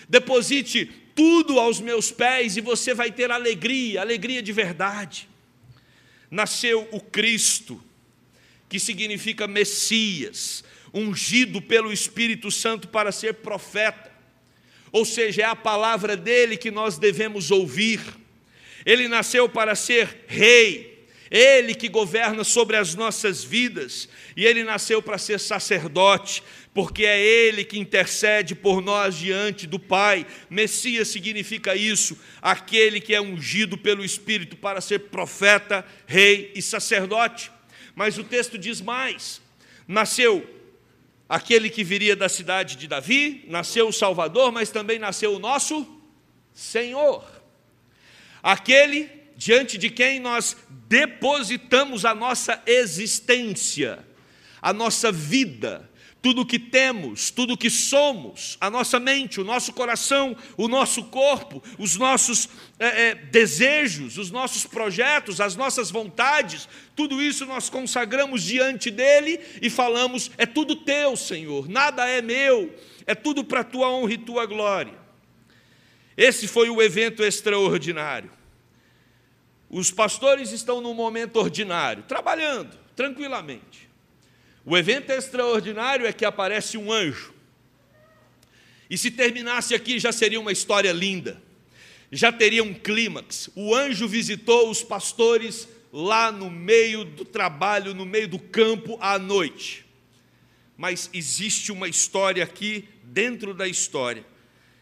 deposite 0.09 0.91
tudo 1.19 1.59
aos 1.59 1.81
meus 1.81 2.13
pés 2.13 2.57
e 2.57 2.61
você 2.61 2.95
vai 2.95 3.11
ter 3.11 3.29
alegria, 3.29 4.01
alegria 4.01 4.41
de 4.41 4.53
verdade. 4.53 5.29
Nasceu 6.31 6.89
o 6.93 7.01
Cristo, 7.01 7.83
que 8.69 8.79
significa 8.79 9.49
Messias, 9.49 10.63
ungido 10.95 11.61
pelo 11.61 11.93
Espírito 11.93 12.53
Santo 12.53 12.87
para 12.87 13.11
ser 13.11 13.35
profeta. 13.35 14.13
Ou 14.93 15.05
seja, 15.05 15.43
é 15.43 15.45
a 15.45 15.57
palavra 15.57 16.17
dele 16.17 16.57
que 16.57 16.71
nós 16.71 16.99
devemos 16.99 17.51
ouvir. 17.51 18.01
Ele 18.87 19.09
nasceu 19.09 19.49
para 19.49 19.75
ser 19.75 20.25
rei, 20.29 21.05
ele 21.29 21.75
que 21.75 21.89
governa 21.89 22.45
sobre 22.45 22.77
as 22.77 22.95
nossas 22.95 23.43
vidas, 23.43 24.09
e 24.37 24.47
ele 24.47 24.63
nasceu 24.63 25.03
para 25.03 25.19
ser 25.19 25.41
sacerdote, 25.41 26.45
porque 26.79 27.05
é 27.05 27.19
Ele 27.19 27.65
que 27.65 27.77
intercede 27.77 28.55
por 28.55 28.81
nós 28.81 29.17
diante 29.17 29.67
do 29.67 29.81
Pai. 29.81 30.25
Messias 30.49 31.09
significa 31.09 31.75
isso, 31.75 32.17
aquele 32.41 33.01
que 33.01 33.13
é 33.13 33.21
ungido 33.21 33.77
pelo 33.77 34.05
Espírito 34.05 34.57
para 34.57 34.81
ser 34.81 35.01
profeta, 35.11 35.85
rei 36.07 36.53
e 36.55 36.63
sacerdote. 36.63 37.51
Mas 37.97 38.17
o 38.17 38.23
texto 38.23 38.57
diz 38.57 38.81
mais: 38.81 39.43
nasceu 39.89 40.49
aquele 41.29 41.69
que 41.69 41.83
viria 41.83 42.15
da 42.15 42.29
cidade 42.29 42.77
de 42.77 42.87
Davi, 42.87 43.45
nasceu 43.49 43.89
o 43.89 43.93
Salvador, 43.93 44.53
mas 44.53 44.71
também 44.71 45.01
nasceu 45.01 45.35
o 45.35 45.41
nosso 45.41 45.85
Senhor. 46.55 47.25
Aquele 48.41 49.11
diante 49.37 49.77
de 49.77 49.91
quem 49.91 50.21
nós 50.21 50.57
depositamos 50.87 52.05
a 52.05 52.15
nossa 52.15 52.63
existência, 52.65 53.99
a 54.63 54.73
nossa 54.73 55.11
vida, 55.11 55.88
tudo 56.21 56.45
que 56.45 56.59
temos, 56.59 57.31
tudo 57.31 57.57
que 57.57 57.71
somos, 57.71 58.57
a 58.61 58.69
nossa 58.69 58.99
mente, 58.99 59.41
o 59.41 59.45
nosso 59.45 59.73
coração, 59.73 60.37
o 60.57 60.67
nosso 60.67 61.05
corpo, 61.05 61.63
os 61.79 61.97
nossos 61.97 62.49
é, 62.79 63.11
é, 63.11 63.15
desejos, 63.15 64.19
os 64.19 64.31
nossos 64.31 64.67
projetos, 64.67 65.41
as 65.41 65.55
nossas 65.55 65.91
vontades, 65.91 66.69
tudo 66.97 67.23
isso 67.23 67.47
nós 67.47 67.71
consagramos 67.71 68.43
diante 68.43 68.91
dele 68.91 69.41
e 69.63 69.71
falamos: 69.71 70.31
é 70.37 70.45
tudo 70.45 70.77
teu, 70.77 71.17
Senhor, 71.17 71.69
nada 71.69 72.09
é 72.09 72.21
meu, 72.21 72.75
é 73.07 73.15
tudo 73.15 73.45
para 73.45 73.61
a 73.61 73.65
tua 73.65 73.89
honra 73.89 74.13
e 74.13 74.19
tua 74.19 74.45
glória. 74.45 74.95
Esse 76.17 76.49
foi 76.49 76.69
o 76.69 76.83
evento 76.83 77.23
extraordinário. 77.23 78.33
Os 79.71 79.93
pastores 79.93 80.51
estão 80.51 80.81
num 80.81 80.95
momento 80.95 81.37
ordinário, 81.37 82.03
trabalhando 82.03 82.77
tranquilamente. 82.97 83.88
O 84.71 84.77
evento 84.77 85.09
extraordinário 85.09 86.05
é 86.05 86.13
que 86.13 86.27
aparece 86.27 86.77
um 86.77 86.93
anjo. 86.93 87.33
E 88.91 88.99
se 88.99 89.11
terminasse 89.11 89.75
aqui 89.75 89.99
já 89.99 90.13
seria 90.13 90.39
uma 90.39 90.53
história 90.53 90.93
linda. 90.93 91.43
Já 92.13 92.31
teria 92.31 92.63
um 92.63 92.75
clímax. 92.75 93.49
O 93.57 93.75
anjo 93.75 94.07
visitou 94.07 94.69
os 94.69 94.83
pastores 94.83 95.67
lá 95.91 96.31
no 96.31 96.51
meio 96.51 97.03
do 97.03 97.25
trabalho, 97.25 97.95
no 97.95 98.05
meio 98.05 98.29
do 98.29 98.39
campo 98.39 98.99
à 99.01 99.19
noite. 99.19 99.87
Mas 100.77 101.09
existe 101.15 101.73
uma 101.73 101.89
história 101.89 102.45
aqui 102.45 102.87
dentro 103.03 103.55
da 103.55 103.67
história 103.67 104.27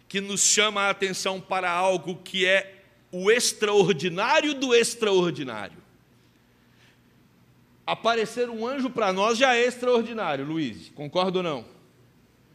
que 0.08 0.20
nos 0.20 0.40
chama 0.40 0.80
a 0.82 0.90
atenção 0.90 1.40
para 1.40 1.70
algo 1.70 2.16
que 2.24 2.44
é 2.44 2.82
o 3.12 3.30
extraordinário 3.30 4.52
do 4.52 4.74
extraordinário 4.74 5.85
aparecer 7.86 8.50
um 8.50 8.66
anjo 8.66 8.90
para 8.90 9.12
nós 9.12 9.38
já 9.38 9.54
é 9.54 9.64
extraordinário, 9.64 10.44
Luiz. 10.44 10.90
Concorda 10.94 11.38
ou 11.38 11.42
não? 11.44 11.64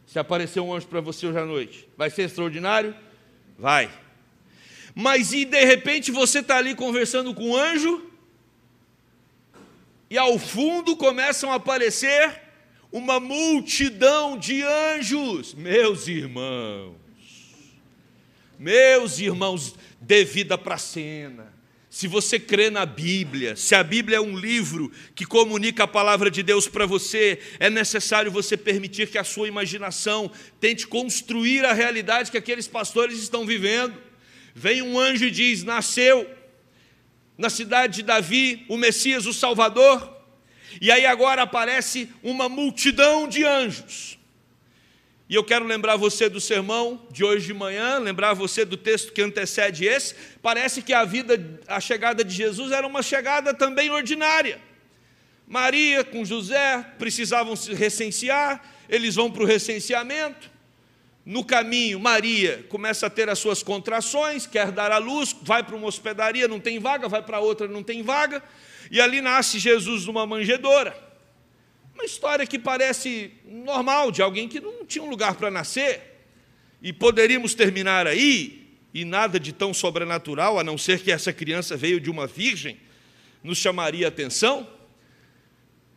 Se 0.06 0.18
aparecer 0.18 0.60
um 0.60 0.74
anjo 0.74 0.86
para 0.86 1.00
você 1.00 1.26
hoje 1.26 1.38
à 1.38 1.46
noite, 1.46 1.88
vai 1.96 2.10
ser 2.10 2.24
extraordinário? 2.24 2.94
Vai. 3.58 3.90
Mas 4.94 5.32
e 5.32 5.46
de 5.46 5.64
repente 5.64 6.10
você 6.10 6.40
está 6.40 6.58
ali 6.58 6.74
conversando 6.74 7.34
com 7.34 7.50
um 7.50 7.56
anjo, 7.56 8.10
e 10.10 10.18
ao 10.18 10.38
fundo 10.38 10.94
começam 10.94 11.50
a 11.50 11.54
aparecer 11.54 12.42
uma 12.90 13.18
multidão 13.18 14.36
de 14.36 14.62
anjos, 14.62 15.54
meus 15.54 16.06
irmãos, 16.06 16.96
meus 18.58 19.18
irmãos, 19.18 19.74
dê 19.98 20.24
vida 20.24 20.58
para 20.58 20.74
a 20.74 20.78
cena 20.78 21.51
se 21.92 22.08
você 22.08 22.40
crê 22.40 22.70
na 22.70 22.86
Bíblia, 22.86 23.54
se 23.54 23.74
a 23.74 23.84
Bíblia 23.84 24.16
é 24.16 24.20
um 24.20 24.34
livro 24.34 24.90
que 25.14 25.26
comunica 25.26 25.84
a 25.84 25.86
palavra 25.86 26.30
de 26.30 26.42
Deus 26.42 26.66
para 26.66 26.86
você, 26.86 27.38
é 27.60 27.68
necessário 27.68 28.32
você 28.32 28.56
permitir 28.56 29.10
que 29.10 29.18
a 29.18 29.24
sua 29.24 29.46
imaginação 29.46 30.30
tente 30.58 30.86
construir 30.86 31.66
a 31.66 31.74
realidade 31.74 32.30
que 32.30 32.38
aqueles 32.38 32.66
pastores 32.66 33.18
estão 33.18 33.44
vivendo. 33.44 33.94
Vem 34.54 34.80
um 34.80 34.98
anjo 34.98 35.26
e 35.26 35.30
diz: 35.30 35.64
Nasceu 35.64 36.26
na 37.36 37.50
cidade 37.50 37.96
de 37.96 38.04
Davi 38.04 38.64
o 38.70 38.78
Messias, 38.78 39.26
o 39.26 39.34
Salvador, 39.34 40.16
e 40.80 40.90
aí 40.90 41.04
agora 41.04 41.42
aparece 41.42 42.08
uma 42.22 42.48
multidão 42.48 43.28
de 43.28 43.44
anjos. 43.44 44.18
E 45.32 45.34
eu 45.34 45.42
quero 45.42 45.64
lembrar 45.64 45.96
você 45.96 46.28
do 46.28 46.38
sermão 46.38 47.06
de 47.10 47.24
hoje 47.24 47.46
de 47.46 47.54
manhã, 47.54 47.96
lembrar 47.96 48.34
você 48.34 48.66
do 48.66 48.76
texto 48.76 49.14
que 49.14 49.22
antecede 49.22 49.86
esse. 49.86 50.14
Parece 50.42 50.82
que 50.82 50.92
a 50.92 51.06
vida, 51.06 51.58
a 51.66 51.80
chegada 51.80 52.22
de 52.22 52.34
Jesus 52.34 52.70
era 52.70 52.86
uma 52.86 53.02
chegada 53.02 53.54
também 53.54 53.88
ordinária. 53.88 54.60
Maria 55.46 56.04
com 56.04 56.22
José 56.22 56.84
precisavam 56.98 57.56
se 57.56 57.72
recensear, 57.72 58.62
eles 58.90 59.14
vão 59.14 59.30
para 59.30 59.42
o 59.42 59.46
recenseamento. 59.46 60.50
No 61.24 61.42
caminho, 61.42 61.98
Maria 61.98 62.66
começa 62.68 63.06
a 63.06 63.10
ter 63.10 63.30
as 63.30 63.38
suas 63.38 63.62
contrações, 63.62 64.46
quer 64.46 64.70
dar 64.70 64.92
à 64.92 64.98
luz, 64.98 65.34
vai 65.40 65.62
para 65.62 65.74
uma 65.74 65.86
hospedaria, 65.86 66.46
não 66.46 66.60
tem 66.60 66.78
vaga, 66.78 67.08
vai 67.08 67.22
para 67.22 67.40
outra, 67.40 67.66
não 67.66 67.82
tem 67.82 68.02
vaga, 68.02 68.42
e 68.90 69.00
ali 69.00 69.22
nasce 69.22 69.58
Jesus 69.58 70.04
numa 70.04 70.26
manjedoura. 70.26 70.94
Uma 72.02 72.06
história 72.06 72.44
que 72.44 72.58
parece 72.58 73.30
normal, 73.46 74.10
de 74.10 74.22
alguém 74.22 74.48
que 74.48 74.58
não 74.58 74.84
tinha 74.84 75.04
um 75.04 75.08
lugar 75.08 75.36
para 75.36 75.52
nascer. 75.52 76.00
E 76.82 76.92
poderíamos 76.92 77.54
terminar 77.54 78.08
aí, 78.08 78.66
e 78.92 79.04
nada 79.04 79.38
de 79.38 79.52
tão 79.52 79.72
sobrenatural, 79.72 80.58
a 80.58 80.64
não 80.64 80.76
ser 80.76 81.00
que 81.00 81.12
essa 81.12 81.32
criança 81.32 81.76
veio 81.76 82.00
de 82.00 82.10
uma 82.10 82.26
virgem, 82.26 82.76
nos 83.40 83.56
chamaria 83.56 84.08
atenção. 84.08 84.66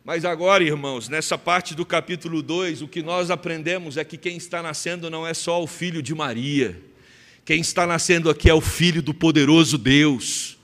Mas 0.04 0.24
agora, 0.24 0.62
irmãos, 0.62 1.08
nessa 1.08 1.36
parte 1.36 1.74
do 1.74 1.84
capítulo 1.84 2.40
2, 2.40 2.82
o 2.82 2.86
que 2.86 3.02
nós 3.02 3.28
aprendemos 3.28 3.96
é 3.96 4.04
que 4.04 4.16
quem 4.16 4.36
está 4.36 4.62
nascendo 4.62 5.10
não 5.10 5.26
é 5.26 5.34
só 5.34 5.60
o 5.60 5.66
filho 5.66 6.00
de 6.00 6.14
Maria, 6.14 6.80
quem 7.44 7.60
está 7.60 7.84
nascendo 7.84 8.30
aqui 8.30 8.48
é 8.48 8.54
o 8.54 8.60
filho 8.60 9.02
do 9.02 9.12
poderoso 9.12 9.76
Deus. 9.76 10.56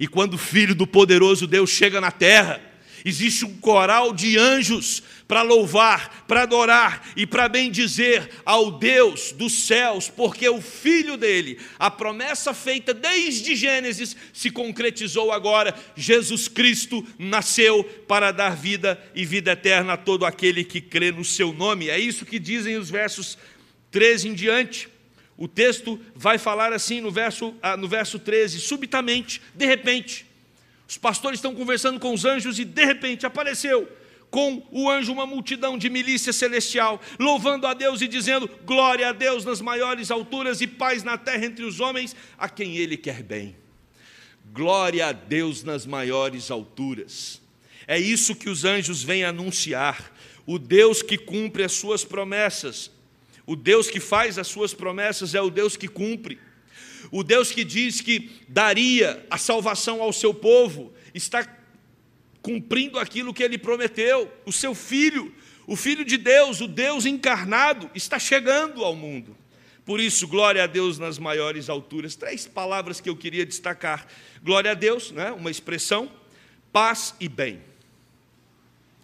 E 0.00 0.08
quando 0.08 0.32
o 0.32 0.38
filho 0.38 0.74
do 0.74 0.86
poderoso 0.86 1.46
Deus 1.46 1.68
chega 1.68 2.00
na 2.00 2.10
terra, 2.10 2.67
Existe 3.04 3.44
um 3.44 3.56
coral 3.58 4.12
de 4.12 4.38
anjos 4.38 5.02
para 5.28 5.42
louvar, 5.42 6.24
para 6.26 6.42
adorar 6.42 7.06
e 7.14 7.26
para 7.26 7.48
bendizer 7.48 8.30
ao 8.46 8.70
Deus 8.70 9.32
dos 9.32 9.66
céus, 9.66 10.08
porque 10.08 10.48
o 10.48 10.60
filho 10.60 11.18
dele, 11.18 11.58
a 11.78 11.90
promessa 11.90 12.54
feita 12.54 12.94
desde 12.94 13.54
Gênesis, 13.54 14.16
se 14.32 14.50
concretizou 14.50 15.30
agora. 15.30 15.74
Jesus 15.94 16.48
Cristo 16.48 17.06
nasceu 17.18 17.84
para 18.08 18.32
dar 18.32 18.56
vida 18.56 18.98
e 19.14 19.26
vida 19.26 19.52
eterna 19.52 19.92
a 19.92 19.98
todo 19.98 20.24
aquele 20.24 20.64
que 20.64 20.80
crê 20.80 21.12
no 21.12 21.24
seu 21.24 21.52
nome. 21.52 21.90
É 21.90 21.98
isso 21.98 22.24
que 22.24 22.38
dizem 22.38 22.76
os 22.76 22.90
versos 22.90 23.36
13 23.90 24.28
em 24.28 24.34
diante. 24.34 24.88
O 25.36 25.46
texto 25.46 26.00
vai 26.16 26.36
falar 26.36 26.72
assim 26.72 27.00
no 27.00 27.10
verso, 27.10 27.54
ah, 27.62 27.76
no 27.76 27.86
verso 27.86 28.18
13: 28.18 28.60
subitamente, 28.60 29.40
de 29.54 29.66
repente, 29.66 30.26
os 30.88 30.96
pastores 30.96 31.38
estão 31.38 31.54
conversando 31.54 32.00
com 32.00 32.14
os 32.14 32.24
anjos 32.24 32.58
e 32.58 32.64
de 32.64 32.84
repente 32.84 33.26
apareceu 33.26 33.86
com 34.30 34.66
o 34.70 34.90
anjo 34.90 35.12
uma 35.12 35.26
multidão 35.26 35.76
de 35.78 35.88
milícia 35.88 36.32
celestial, 36.32 37.00
louvando 37.18 37.66
a 37.66 37.74
Deus 37.74 38.00
e 38.00 38.08
dizendo: 38.08 38.48
Glória 38.64 39.08
a 39.08 39.12
Deus 39.12 39.44
nas 39.44 39.60
maiores 39.60 40.10
alturas 40.10 40.60
e 40.62 40.66
paz 40.66 41.02
na 41.02 41.18
terra 41.18 41.44
entre 41.44 41.64
os 41.64 41.78
homens, 41.78 42.16
a 42.38 42.48
quem 42.48 42.76
Ele 42.76 42.96
quer 42.96 43.22
bem. 43.22 43.54
Glória 44.52 45.06
a 45.08 45.12
Deus 45.12 45.62
nas 45.62 45.84
maiores 45.84 46.50
alturas. 46.50 47.40
É 47.86 47.98
isso 47.98 48.34
que 48.34 48.48
os 48.48 48.64
anjos 48.64 49.02
vêm 49.02 49.24
anunciar. 49.24 50.12
O 50.46 50.58
Deus 50.58 51.02
que 51.02 51.18
cumpre 51.18 51.62
as 51.62 51.72
suas 51.72 52.02
promessas, 52.02 52.90
o 53.46 53.54
Deus 53.54 53.90
que 53.90 54.00
faz 54.00 54.38
as 54.38 54.46
suas 54.46 54.72
promessas 54.72 55.34
é 55.34 55.40
o 55.42 55.50
Deus 55.50 55.76
que 55.76 55.88
cumpre. 55.88 56.38
O 57.10 57.22
Deus 57.22 57.50
que 57.50 57.64
diz 57.64 58.00
que 58.00 58.30
daria 58.48 59.24
a 59.30 59.38
salvação 59.38 60.02
ao 60.02 60.12
seu 60.12 60.32
povo, 60.32 60.92
está 61.14 61.46
cumprindo 62.42 62.98
aquilo 62.98 63.34
que 63.34 63.42
ele 63.42 63.58
prometeu. 63.58 64.32
O 64.46 64.52
seu 64.52 64.74
filho, 64.74 65.34
o 65.66 65.76
filho 65.76 66.04
de 66.04 66.16
Deus, 66.16 66.60
o 66.60 66.68
Deus 66.68 67.06
encarnado, 67.06 67.90
está 67.94 68.18
chegando 68.18 68.84
ao 68.84 68.94
mundo. 68.94 69.36
Por 69.84 70.00
isso, 70.00 70.28
glória 70.28 70.62
a 70.64 70.66
Deus 70.66 70.98
nas 70.98 71.18
maiores 71.18 71.70
alturas. 71.70 72.14
Três 72.14 72.46
palavras 72.46 73.00
que 73.00 73.08
eu 73.08 73.16
queria 73.16 73.46
destacar: 73.46 74.06
glória 74.42 74.70
a 74.72 74.74
Deus, 74.74 75.10
né? 75.12 75.32
uma 75.32 75.50
expressão, 75.50 76.12
paz 76.70 77.14
e 77.18 77.28
bem. 77.28 77.60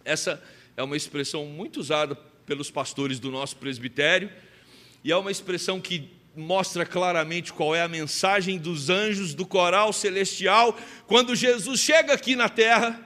Essa 0.04 0.42
é 0.76 0.82
uma 0.82 0.96
expressão 0.96 1.46
muito 1.46 1.80
usada 1.80 2.14
pelos 2.44 2.70
pastores 2.70 3.18
do 3.18 3.30
nosso 3.30 3.56
presbitério, 3.56 4.30
e 5.02 5.10
é 5.10 5.16
uma 5.16 5.30
expressão 5.30 5.80
que 5.80 6.10
mostra 6.36 6.84
claramente 6.84 7.52
qual 7.52 7.74
é 7.74 7.82
a 7.82 7.88
mensagem 7.88 8.58
dos 8.58 8.90
anjos 8.90 9.34
do 9.34 9.46
coral 9.46 9.92
celestial. 9.92 10.76
Quando 11.06 11.36
Jesus 11.36 11.80
chega 11.80 12.14
aqui 12.14 12.34
na 12.34 12.48
terra, 12.48 13.00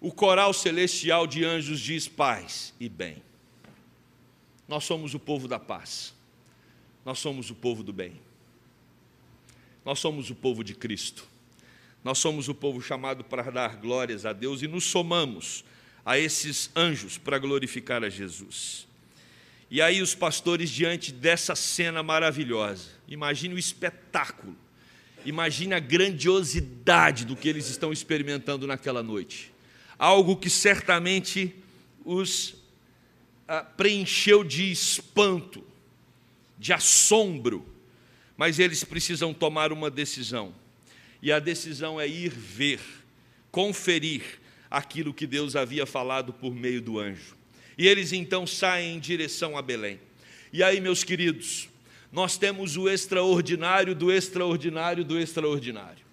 o 0.00 0.12
coral 0.12 0.52
celestial 0.52 1.26
de 1.26 1.44
anjos 1.44 1.80
diz 1.80 2.06
paz 2.06 2.74
e 2.78 2.88
bem. 2.88 3.22
Nós 4.68 4.84
somos 4.84 5.14
o 5.14 5.18
povo 5.18 5.48
da 5.48 5.58
paz. 5.58 6.14
Nós 7.04 7.18
somos 7.18 7.50
o 7.50 7.54
povo 7.54 7.82
do 7.82 7.92
bem. 7.92 8.20
Nós 9.84 9.98
somos 9.98 10.30
o 10.30 10.34
povo 10.34 10.64
de 10.64 10.74
Cristo. 10.74 11.26
Nós 12.02 12.18
somos 12.18 12.48
o 12.48 12.54
povo 12.54 12.80
chamado 12.80 13.24
para 13.24 13.50
dar 13.50 13.76
glórias 13.76 14.24
a 14.24 14.32
Deus 14.32 14.62
e 14.62 14.68
nos 14.68 14.84
somamos 14.84 15.64
a 16.04 16.18
esses 16.18 16.70
anjos 16.76 17.16
para 17.16 17.38
glorificar 17.38 18.04
a 18.04 18.10
Jesus. 18.10 18.86
E 19.70 19.80
aí 19.80 20.02
os 20.02 20.14
pastores, 20.14 20.70
diante 20.70 21.12
dessa 21.12 21.54
cena 21.54 22.02
maravilhosa, 22.02 22.90
imagine 23.08 23.54
o 23.54 23.58
espetáculo, 23.58 24.56
imagine 25.24 25.74
a 25.74 25.80
grandiosidade 25.80 27.24
do 27.24 27.34
que 27.34 27.48
eles 27.48 27.68
estão 27.68 27.92
experimentando 27.92 28.66
naquela 28.66 29.02
noite. 29.02 29.52
Algo 29.98 30.36
que 30.36 30.50
certamente 30.50 31.54
os 32.04 32.56
ah, 33.48 33.62
preencheu 33.62 34.44
de 34.44 34.70
espanto, 34.70 35.64
de 36.58 36.72
assombro, 36.72 37.66
mas 38.36 38.58
eles 38.58 38.84
precisam 38.84 39.32
tomar 39.32 39.72
uma 39.72 39.90
decisão. 39.90 40.54
e 41.22 41.32
a 41.32 41.38
decisão 41.38 41.98
é 41.98 42.06
ir 42.06 42.28
ver, 42.28 42.80
conferir 43.50 44.22
aquilo 44.70 45.14
que 45.14 45.26
Deus 45.26 45.56
havia 45.56 45.86
falado 45.86 46.34
por 46.34 46.54
meio 46.54 46.82
do 46.82 46.98
anjo. 46.98 47.34
E 47.76 47.88
eles 47.88 48.12
então 48.12 48.46
saem 48.46 48.96
em 48.96 49.00
direção 49.00 49.56
a 49.58 49.62
Belém. 49.62 50.00
E 50.52 50.62
aí, 50.62 50.80
meus 50.80 51.02
queridos, 51.02 51.68
nós 52.12 52.38
temos 52.38 52.76
o 52.76 52.88
extraordinário 52.88 53.94
do 53.94 54.12
extraordinário 54.12 55.04
do 55.04 55.18
extraordinário. 55.18 56.04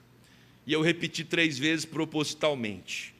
E 0.65 0.73
eu 0.73 0.81
repeti 0.81 1.23
três 1.23 1.59
vezes 1.59 1.85
propositalmente, 1.85 3.13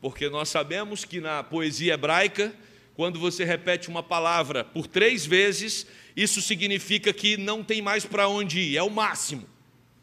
porque 0.00 0.28
nós 0.28 0.48
sabemos 0.48 1.04
que 1.04 1.20
na 1.20 1.42
poesia 1.42 1.94
hebraica, 1.94 2.54
quando 2.94 3.18
você 3.18 3.44
repete 3.44 3.88
uma 3.88 4.02
palavra 4.02 4.62
por 4.62 4.86
três 4.86 5.26
vezes, 5.26 5.86
isso 6.16 6.40
significa 6.40 7.12
que 7.12 7.36
não 7.36 7.64
tem 7.64 7.82
mais 7.82 8.04
para 8.04 8.28
onde 8.28 8.60
ir, 8.60 8.76
é 8.76 8.82
o 8.82 8.90
máximo. 8.90 9.46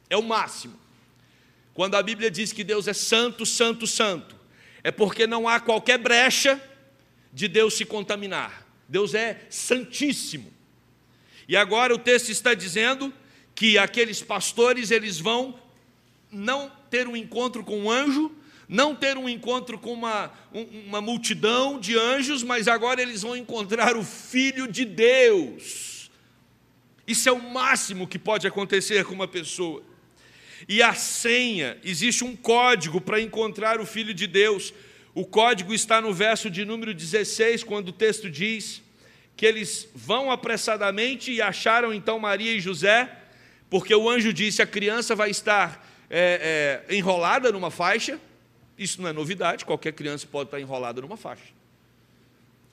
É 0.09 0.17
o 0.17 0.23
máximo. 0.23 0.77
Quando 1.73 1.95
a 1.95 2.03
Bíblia 2.03 2.29
diz 2.29 2.51
que 2.51 2.63
Deus 2.63 2.87
é 2.87 2.93
santo, 2.93 3.45
santo, 3.45 3.87
santo, 3.87 4.35
é 4.83 4.91
porque 4.91 5.25
não 5.25 5.47
há 5.47 5.59
qualquer 5.59 5.97
brecha 5.97 6.61
de 7.33 7.47
Deus 7.47 7.73
se 7.73 7.85
contaminar. 7.85 8.65
Deus 8.87 9.13
é 9.13 9.45
santíssimo. 9.49 10.53
E 11.47 11.57
agora 11.57 11.93
o 11.93 11.97
texto 11.97 12.29
está 12.29 12.53
dizendo 12.53 13.13
que 13.55 13.77
aqueles 13.77 14.21
pastores 14.21 14.91
eles 14.91 15.19
vão 15.19 15.59
não 16.31 16.71
ter 16.89 17.07
um 17.07 17.15
encontro 17.15 17.63
com 17.63 17.79
um 17.79 17.91
anjo, 17.91 18.31
não 18.67 18.95
ter 18.95 19.17
um 19.17 19.27
encontro 19.27 19.77
com 19.77 19.93
uma, 19.93 20.31
uma 20.85 21.01
multidão 21.01 21.79
de 21.79 21.97
anjos, 21.97 22.43
mas 22.43 22.67
agora 22.67 23.01
eles 23.01 23.21
vão 23.21 23.35
encontrar 23.35 23.95
o 23.95 24.03
Filho 24.03 24.67
de 24.67 24.85
Deus. 24.85 26.11
Isso 27.05 27.27
é 27.27 27.31
o 27.31 27.51
máximo 27.51 28.07
que 28.07 28.17
pode 28.17 28.47
acontecer 28.47 29.03
com 29.05 29.13
uma 29.13 29.27
pessoa. 29.27 29.83
E 30.67 30.81
a 30.81 30.93
senha, 30.93 31.77
existe 31.83 32.23
um 32.23 32.35
código 32.35 33.01
para 33.01 33.19
encontrar 33.19 33.81
o 33.81 33.85
Filho 33.85 34.13
de 34.13 34.25
Deus. 34.25 34.73
O 35.15 35.25
código 35.25 35.73
está 35.73 36.01
no 36.01 36.11
verso 36.11 36.49
de 36.49 36.65
número 36.65 36.93
16, 36.93 37.63
quando 37.63 37.89
o 37.89 37.91
texto 37.91 38.29
diz 38.29 38.81
que 39.37 39.45
eles 39.45 39.87
vão 39.93 40.31
apressadamente 40.31 41.31
e 41.31 41.41
acharam 41.41 41.93
então 41.93 42.17
Maria 42.17 42.51
e 42.51 42.59
José, 42.59 43.11
porque 43.69 43.93
o 43.93 44.09
anjo 44.09 44.33
disse: 44.33 44.61
a 44.61 44.67
criança 44.67 45.15
vai 45.15 45.29
estar 45.29 45.87
é, 46.09 46.83
é, 46.89 46.95
enrolada 46.95 47.51
numa 47.51 47.69
faixa. 47.69 48.19
Isso 48.75 49.01
não 49.01 49.09
é 49.09 49.13
novidade, 49.13 49.65
qualquer 49.65 49.93
criança 49.93 50.25
pode 50.25 50.47
estar 50.47 50.59
enrolada 50.59 50.99
numa 50.99 51.17
faixa. 51.17 51.53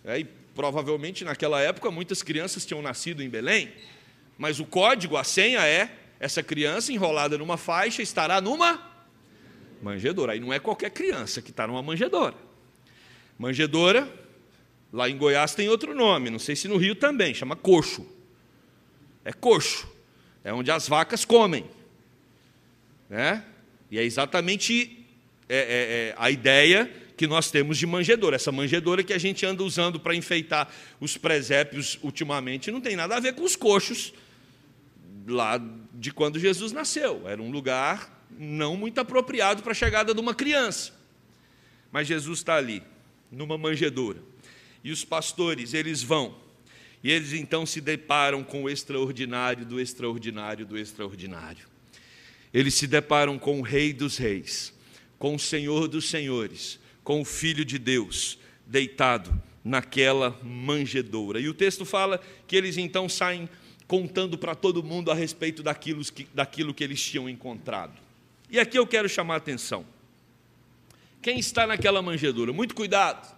É, 0.02 0.20
e 0.20 0.24
provavelmente 0.54 1.24
naquela 1.24 1.60
época 1.60 1.90
muitas 1.90 2.22
crianças 2.22 2.64
tinham 2.64 2.80
nascido 2.80 3.22
em 3.22 3.28
Belém, 3.28 3.70
mas 4.38 4.60
o 4.60 4.64
código, 4.64 5.18
a 5.18 5.24
senha 5.24 5.66
é 5.66 5.90
essa 6.18 6.42
criança 6.42 6.90
enrolada 6.90 7.36
numa 7.36 7.58
faixa 7.58 8.00
estará 8.00 8.40
numa 8.40 8.89
manjedoura. 9.82 10.32
Aí 10.32 10.40
não 10.40 10.52
é 10.52 10.58
qualquer 10.58 10.90
criança 10.90 11.40
que 11.40 11.50
está 11.50 11.66
numa 11.66 11.82
manjedoura. 11.82 12.34
Manjedoura, 13.38 14.12
lá 14.92 15.08
em 15.08 15.16
Goiás 15.16 15.54
tem 15.54 15.68
outro 15.68 15.94
nome, 15.94 16.30
não 16.30 16.38
sei 16.38 16.54
se 16.54 16.68
no 16.68 16.76
Rio 16.76 16.94
também, 16.94 17.32
chama 17.32 17.56
coxo. 17.56 18.06
É 19.24 19.32
coxo, 19.32 19.88
é 20.44 20.52
onde 20.52 20.70
as 20.70 20.88
vacas 20.88 21.24
comem. 21.24 21.64
Né? 23.08 23.44
E 23.90 23.98
é 23.98 24.04
exatamente 24.04 25.06
é, 25.48 25.56
é, 25.56 25.58
é 25.58 26.14
a 26.16 26.30
ideia 26.30 26.90
que 27.16 27.26
nós 27.26 27.50
temos 27.50 27.76
de 27.76 27.86
manjedoura. 27.86 28.36
Essa 28.36 28.50
manjedoura 28.50 29.02
que 29.02 29.12
a 29.12 29.18
gente 29.18 29.44
anda 29.44 29.62
usando 29.62 30.00
para 30.00 30.14
enfeitar 30.14 30.72
os 30.98 31.18
presépios 31.18 31.98
ultimamente 32.02 32.70
não 32.70 32.80
tem 32.80 32.96
nada 32.96 33.16
a 33.16 33.20
ver 33.20 33.34
com 33.34 33.42
os 33.42 33.56
coxos 33.56 34.14
lá 35.26 35.60
de 35.92 36.12
quando 36.12 36.38
Jesus 36.38 36.72
nasceu. 36.72 37.28
Era 37.28 37.42
um 37.42 37.50
lugar 37.50 38.19
não 38.38 38.76
muito 38.76 38.98
apropriado 38.98 39.62
para 39.62 39.72
a 39.72 39.74
chegada 39.74 40.14
de 40.14 40.20
uma 40.20 40.34
criança. 40.34 40.92
Mas 41.90 42.06
Jesus 42.06 42.40
está 42.40 42.56
ali, 42.56 42.82
numa 43.30 43.58
manjedoura. 43.58 44.22
E 44.82 44.90
os 44.90 45.04
pastores, 45.04 45.74
eles 45.74 46.02
vão. 46.02 46.34
E 47.02 47.10
eles 47.10 47.32
então 47.32 47.64
se 47.64 47.80
deparam 47.80 48.44
com 48.44 48.64
o 48.64 48.70
extraordinário 48.70 49.64
do 49.64 49.80
extraordinário 49.80 50.66
do 50.66 50.78
extraordinário. 50.78 51.66
Eles 52.52 52.74
se 52.74 52.86
deparam 52.86 53.38
com 53.38 53.60
o 53.60 53.62
Rei 53.62 53.92
dos 53.92 54.16
Reis, 54.16 54.72
com 55.18 55.34
o 55.34 55.38
Senhor 55.38 55.88
dos 55.88 56.08
Senhores, 56.08 56.78
com 57.04 57.20
o 57.20 57.24
Filho 57.24 57.64
de 57.64 57.78
Deus, 57.78 58.38
deitado 58.66 59.32
naquela 59.64 60.38
manjedoura. 60.42 61.40
E 61.40 61.48
o 61.48 61.54
texto 61.54 61.84
fala 61.84 62.20
que 62.46 62.56
eles 62.56 62.76
então 62.76 63.08
saem 63.08 63.48
contando 63.86 64.38
para 64.38 64.54
todo 64.54 64.82
mundo 64.82 65.10
a 65.10 65.14
respeito 65.14 65.62
daquilo 65.62 66.04
que, 66.04 66.26
daquilo 66.34 66.74
que 66.74 66.84
eles 66.84 67.02
tinham 67.02 67.28
encontrado. 67.28 68.09
E 68.50 68.58
aqui 68.58 68.78
eu 68.78 68.86
quero 68.86 69.08
chamar 69.08 69.34
a 69.34 69.36
atenção. 69.36 69.86
Quem 71.22 71.38
está 71.38 71.66
naquela 71.66 72.02
manjedoura? 72.02 72.52
Muito 72.52 72.74
cuidado. 72.74 73.36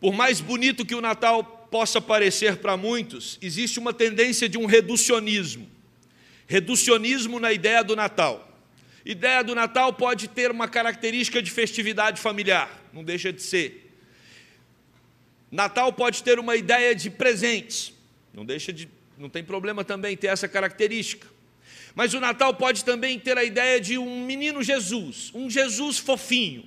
Por 0.00 0.12
mais 0.12 0.40
bonito 0.40 0.84
que 0.84 0.94
o 0.94 1.00
Natal 1.00 1.42
possa 1.70 2.00
parecer 2.00 2.58
para 2.58 2.76
muitos, 2.76 3.38
existe 3.42 3.78
uma 3.78 3.92
tendência 3.92 4.48
de 4.48 4.56
um 4.56 4.66
reducionismo. 4.66 5.68
Reducionismo 6.46 7.40
na 7.40 7.52
ideia 7.52 7.82
do 7.82 7.96
Natal. 7.96 8.50
Ideia 9.04 9.42
do 9.42 9.54
Natal 9.54 9.92
pode 9.92 10.28
ter 10.28 10.50
uma 10.50 10.68
característica 10.68 11.42
de 11.42 11.50
festividade 11.50 12.20
familiar, 12.20 12.70
não 12.92 13.02
deixa 13.02 13.32
de 13.32 13.42
ser. 13.42 13.92
Natal 15.50 15.92
pode 15.92 16.22
ter 16.22 16.38
uma 16.38 16.56
ideia 16.56 16.94
de 16.94 17.10
presentes, 17.10 17.92
não 18.32 18.44
deixa 18.44 18.72
de 18.72 18.88
não 19.16 19.28
tem 19.28 19.44
problema 19.44 19.84
também 19.84 20.16
ter 20.16 20.26
essa 20.26 20.48
característica. 20.48 21.26
Mas 21.94 22.12
o 22.12 22.20
Natal 22.20 22.54
pode 22.54 22.84
também 22.84 23.18
ter 23.18 23.38
a 23.38 23.44
ideia 23.44 23.80
de 23.80 23.96
um 23.96 24.24
menino 24.24 24.62
Jesus, 24.62 25.30
um 25.32 25.48
Jesus 25.48 25.98
fofinho, 25.98 26.64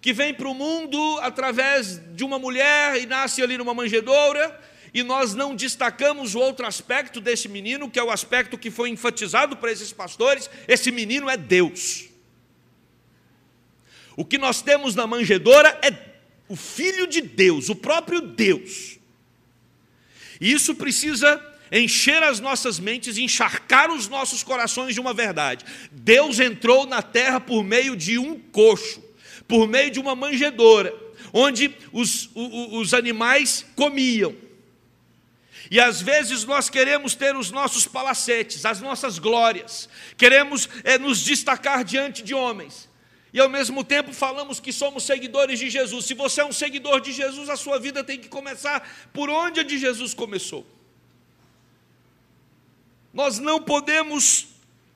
que 0.00 0.12
vem 0.12 0.32
para 0.32 0.48
o 0.48 0.54
mundo 0.54 1.18
através 1.20 2.00
de 2.14 2.24
uma 2.24 2.38
mulher 2.38 2.96
e 2.96 3.04
nasce 3.04 3.42
ali 3.42 3.58
numa 3.58 3.74
manjedoura, 3.74 4.58
e 4.94 5.02
nós 5.02 5.34
não 5.34 5.54
destacamos 5.54 6.34
o 6.34 6.38
outro 6.38 6.66
aspecto 6.66 7.20
desse 7.20 7.46
menino, 7.46 7.90
que 7.90 7.98
é 7.98 8.02
o 8.02 8.10
aspecto 8.10 8.56
que 8.56 8.70
foi 8.70 8.88
enfatizado 8.88 9.56
para 9.56 9.70
esses 9.70 9.92
pastores: 9.92 10.48
esse 10.66 10.90
menino 10.90 11.28
é 11.28 11.36
Deus. 11.36 12.08
O 14.16 14.24
que 14.24 14.38
nós 14.38 14.62
temos 14.62 14.94
na 14.94 15.06
manjedoura 15.06 15.78
é 15.82 15.90
o 16.48 16.56
Filho 16.56 17.06
de 17.06 17.20
Deus, 17.20 17.68
o 17.68 17.76
próprio 17.76 18.20
Deus. 18.22 18.98
E 20.40 20.50
isso 20.52 20.74
precisa 20.74 21.36
encher 21.70 22.22
as 22.22 22.40
nossas 22.40 22.78
mentes, 22.78 23.18
encharcar 23.18 23.90
os 23.90 24.08
nossos 24.08 24.42
corações 24.42 24.94
de 24.94 25.00
uma 25.00 25.12
verdade. 25.12 25.64
Deus 25.90 26.40
entrou 26.40 26.86
na 26.86 27.02
terra 27.02 27.40
por 27.40 27.62
meio 27.62 27.96
de 27.96 28.18
um 28.18 28.38
coxo, 28.38 29.02
por 29.46 29.66
meio 29.66 29.90
de 29.90 30.00
uma 30.00 30.14
manjedoura, 30.14 30.94
onde 31.32 31.74
os, 31.92 32.30
os, 32.34 32.94
animais 32.94 33.64
comiam. 33.74 34.34
E 35.70 35.78
às 35.78 36.00
vezes 36.00 36.44
nós 36.44 36.70
queremos 36.70 37.14
ter 37.14 37.36
os 37.36 37.50
nossos 37.50 37.86
palacetes, 37.86 38.64
as 38.64 38.80
nossas 38.80 39.18
glórias, 39.18 39.88
queremos 40.16 40.68
é, 40.84 40.98
nos 40.98 41.22
destacar 41.22 41.84
diante 41.84 42.22
de 42.22 42.34
homens. 42.34 42.88
E 43.30 43.38
ao 43.38 43.48
mesmo 43.48 43.84
tempo 43.84 44.12
falamos 44.12 44.58
que 44.58 44.72
somos 44.72 45.04
seguidores 45.04 45.58
de 45.58 45.68
Jesus. 45.68 46.06
Se 46.06 46.14
você 46.14 46.40
é 46.40 46.44
um 46.44 46.52
seguidor 46.52 47.00
de 47.00 47.12
Jesus, 47.12 47.50
a 47.50 47.56
sua 47.56 47.78
vida 47.78 48.02
tem 48.02 48.18
que 48.18 48.28
começar 48.28 48.88
por 49.12 49.28
onde 49.28 49.60
a 49.60 49.62
de 49.62 49.76
Jesus 49.76 50.14
começou. 50.14 50.66
Nós 53.18 53.40
não 53.40 53.60
podemos 53.60 54.46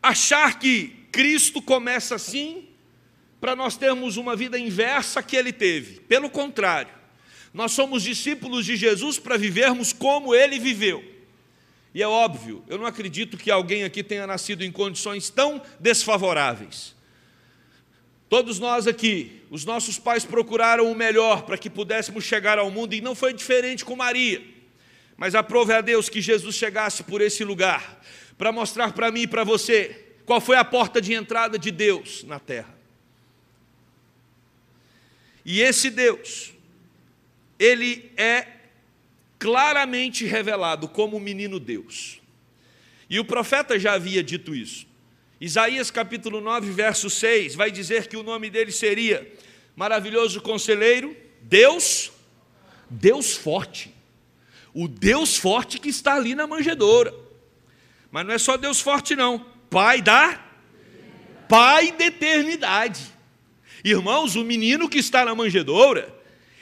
achar 0.00 0.56
que 0.56 0.94
Cristo 1.10 1.60
começa 1.60 2.14
assim 2.14 2.68
para 3.40 3.56
nós 3.56 3.76
termos 3.76 4.16
uma 4.16 4.36
vida 4.36 4.56
inversa 4.56 5.20
que 5.24 5.34
ele 5.34 5.52
teve. 5.52 5.98
Pelo 6.02 6.30
contrário, 6.30 6.92
nós 7.52 7.72
somos 7.72 8.04
discípulos 8.04 8.64
de 8.64 8.76
Jesus 8.76 9.18
para 9.18 9.36
vivermos 9.36 9.92
como 9.92 10.36
ele 10.36 10.60
viveu. 10.60 11.02
E 11.92 12.00
é 12.00 12.06
óbvio, 12.06 12.62
eu 12.68 12.78
não 12.78 12.86
acredito 12.86 13.36
que 13.36 13.50
alguém 13.50 13.82
aqui 13.82 14.04
tenha 14.04 14.24
nascido 14.24 14.62
em 14.62 14.70
condições 14.70 15.28
tão 15.28 15.60
desfavoráveis. 15.80 16.94
Todos 18.28 18.60
nós 18.60 18.86
aqui, 18.86 19.42
os 19.50 19.64
nossos 19.64 19.98
pais 19.98 20.24
procuraram 20.24 20.92
o 20.92 20.94
melhor 20.94 21.42
para 21.42 21.58
que 21.58 21.68
pudéssemos 21.68 22.22
chegar 22.22 22.56
ao 22.56 22.70
mundo 22.70 22.94
e 22.94 23.00
não 23.00 23.16
foi 23.16 23.34
diferente 23.34 23.84
com 23.84 23.96
Maria. 23.96 24.51
Mas 25.16 25.34
aprove 25.34 25.72
a 25.72 25.80
Deus 25.80 26.08
que 26.08 26.20
Jesus 26.20 26.56
chegasse 26.56 27.02
por 27.02 27.20
esse 27.20 27.44
lugar, 27.44 28.02
para 28.36 28.52
mostrar 28.52 28.92
para 28.92 29.10
mim 29.10 29.22
e 29.22 29.26
para 29.26 29.44
você 29.44 30.06
qual 30.24 30.40
foi 30.40 30.56
a 30.56 30.64
porta 30.64 31.00
de 31.00 31.12
entrada 31.12 31.58
de 31.58 31.70
Deus 31.70 32.24
na 32.24 32.38
terra. 32.38 32.76
E 35.44 35.60
esse 35.60 35.90
Deus, 35.90 36.52
ele 37.58 38.10
é 38.16 38.46
claramente 39.38 40.24
revelado 40.24 40.88
como 40.88 41.16
o 41.16 41.20
menino 41.20 41.58
Deus. 41.58 42.20
E 43.10 43.18
o 43.18 43.24
profeta 43.24 43.78
já 43.78 43.94
havia 43.94 44.22
dito 44.22 44.54
isso. 44.54 44.86
Isaías 45.40 45.90
capítulo 45.90 46.40
9, 46.40 46.70
verso 46.70 47.10
6, 47.10 47.56
vai 47.56 47.70
dizer 47.70 48.06
que 48.06 48.16
o 48.16 48.22
nome 48.22 48.48
dele 48.48 48.70
seria 48.70 49.30
maravilhoso 49.74 50.40
conselheiro, 50.40 51.16
Deus, 51.40 52.12
Deus 52.88 53.36
forte 53.36 53.92
o 54.74 54.88
Deus 54.88 55.36
forte 55.36 55.78
que 55.78 55.88
está 55.88 56.14
ali 56.14 56.34
na 56.34 56.46
manjedoura. 56.46 57.14
Mas 58.10 58.26
não 58.26 58.34
é 58.34 58.38
só 58.38 58.56
Deus 58.56 58.80
forte, 58.80 59.14
não. 59.14 59.44
Pai 59.70 60.02
da 60.02 60.52
pai 61.52 61.92
da 61.92 62.06
eternidade. 62.06 63.02
Irmãos, 63.84 64.36
o 64.36 64.42
menino 64.42 64.88
que 64.88 64.98
está 64.98 65.22
na 65.22 65.34
manjedoura, 65.34 66.08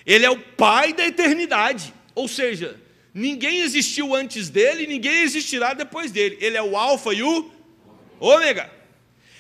ele 0.05 0.27
é 0.27 0.31
o 0.31 0.37
pai 0.37 0.93
da 0.93 1.07
eternidade. 1.07 1.95
Ou 2.13 2.27
seja, 2.27 2.77
ninguém 3.15 3.61
existiu 3.61 4.17
antes 4.17 4.51
dele, 4.51 4.89
ninguém 4.89 5.23
existirá 5.23 5.75
depois 5.75 6.11
dele. 6.11 6.39
Ele 6.41 6.57
é 6.57 6.63
o 6.63 6.77
alfa 6.77 7.15
e 7.15 7.23
o 7.23 7.49
ômega. 8.19 8.69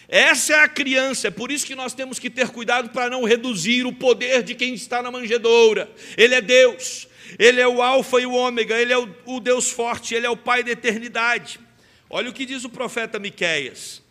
Essa 0.08 0.52
é 0.52 0.60
a 0.60 0.68
criança, 0.68 1.26
é 1.26 1.30
por 1.32 1.50
isso 1.50 1.66
que 1.66 1.74
nós 1.74 1.94
temos 1.94 2.20
que 2.20 2.30
ter 2.30 2.50
cuidado 2.50 2.90
para 2.90 3.10
não 3.10 3.24
reduzir 3.24 3.84
o 3.86 3.92
poder 3.92 4.44
de 4.44 4.54
quem 4.54 4.74
está 4.74 5.02
na 5.02 5.10
manjedoura. 5.10 5.90
Ele 6.16 6.36
é 6.36 6.40
Deus, 6.40 7.08
ele 7.38 7.60
é 7.60 7.68
o 7.68 7.82
Alfa 7.82 8.20
e 8.20 8.26
o 8.26 8.32
Ômega, 8.32 8.78
ele 8.78 8.92
é 8.92 8.98
o, 8.98 9.08
o 9.26 9.40
Deus 9.40 9.70
forte, 9.70 10.14
ele 10.14 10.26
é 10.26 10.30
o 10.30 10.36
Pai 10.36 10.62
da 10.62 10.70
eternidade. 10.70 11.60
Olha 12.08 12.30
o 12.30 12.32
que 12.32 12.44
diz 12.44 12.64
o 12.64 12.68
profeta 12.68 13.18
Miqueias. 13.18 14.02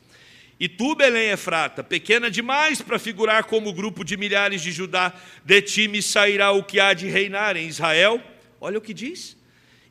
E 0.60 0.68
tu, 0.68 0.96
Belém 0.96 1.30
Efrata, 1.30 1.84
pequena 1.84 2.30
demais 2.30 2.82
para 2.82 3.00
figurar 3.00 3.46
como 3.46 3.74
grupo 3.74 4.04
de 4.04 4.18
milhares 4.18 4.62
de 4.62 4.72
Judá, 4.72 5.14
de 5.46 5.62
ti 5.62 5.88
me 5.88 6.02
sairá 6.02 6.52
o 6.52 6.64
que 6.64 6.80
há 6.80 6.94
de 6.94 7.08
reinar 7.08 7.56
em 7.56 7.68
Israel. 7.68 8.22
Olha 8.60 8.78
o 8.78 8.82
que 8.82 8.94
diz. 8.94 9.38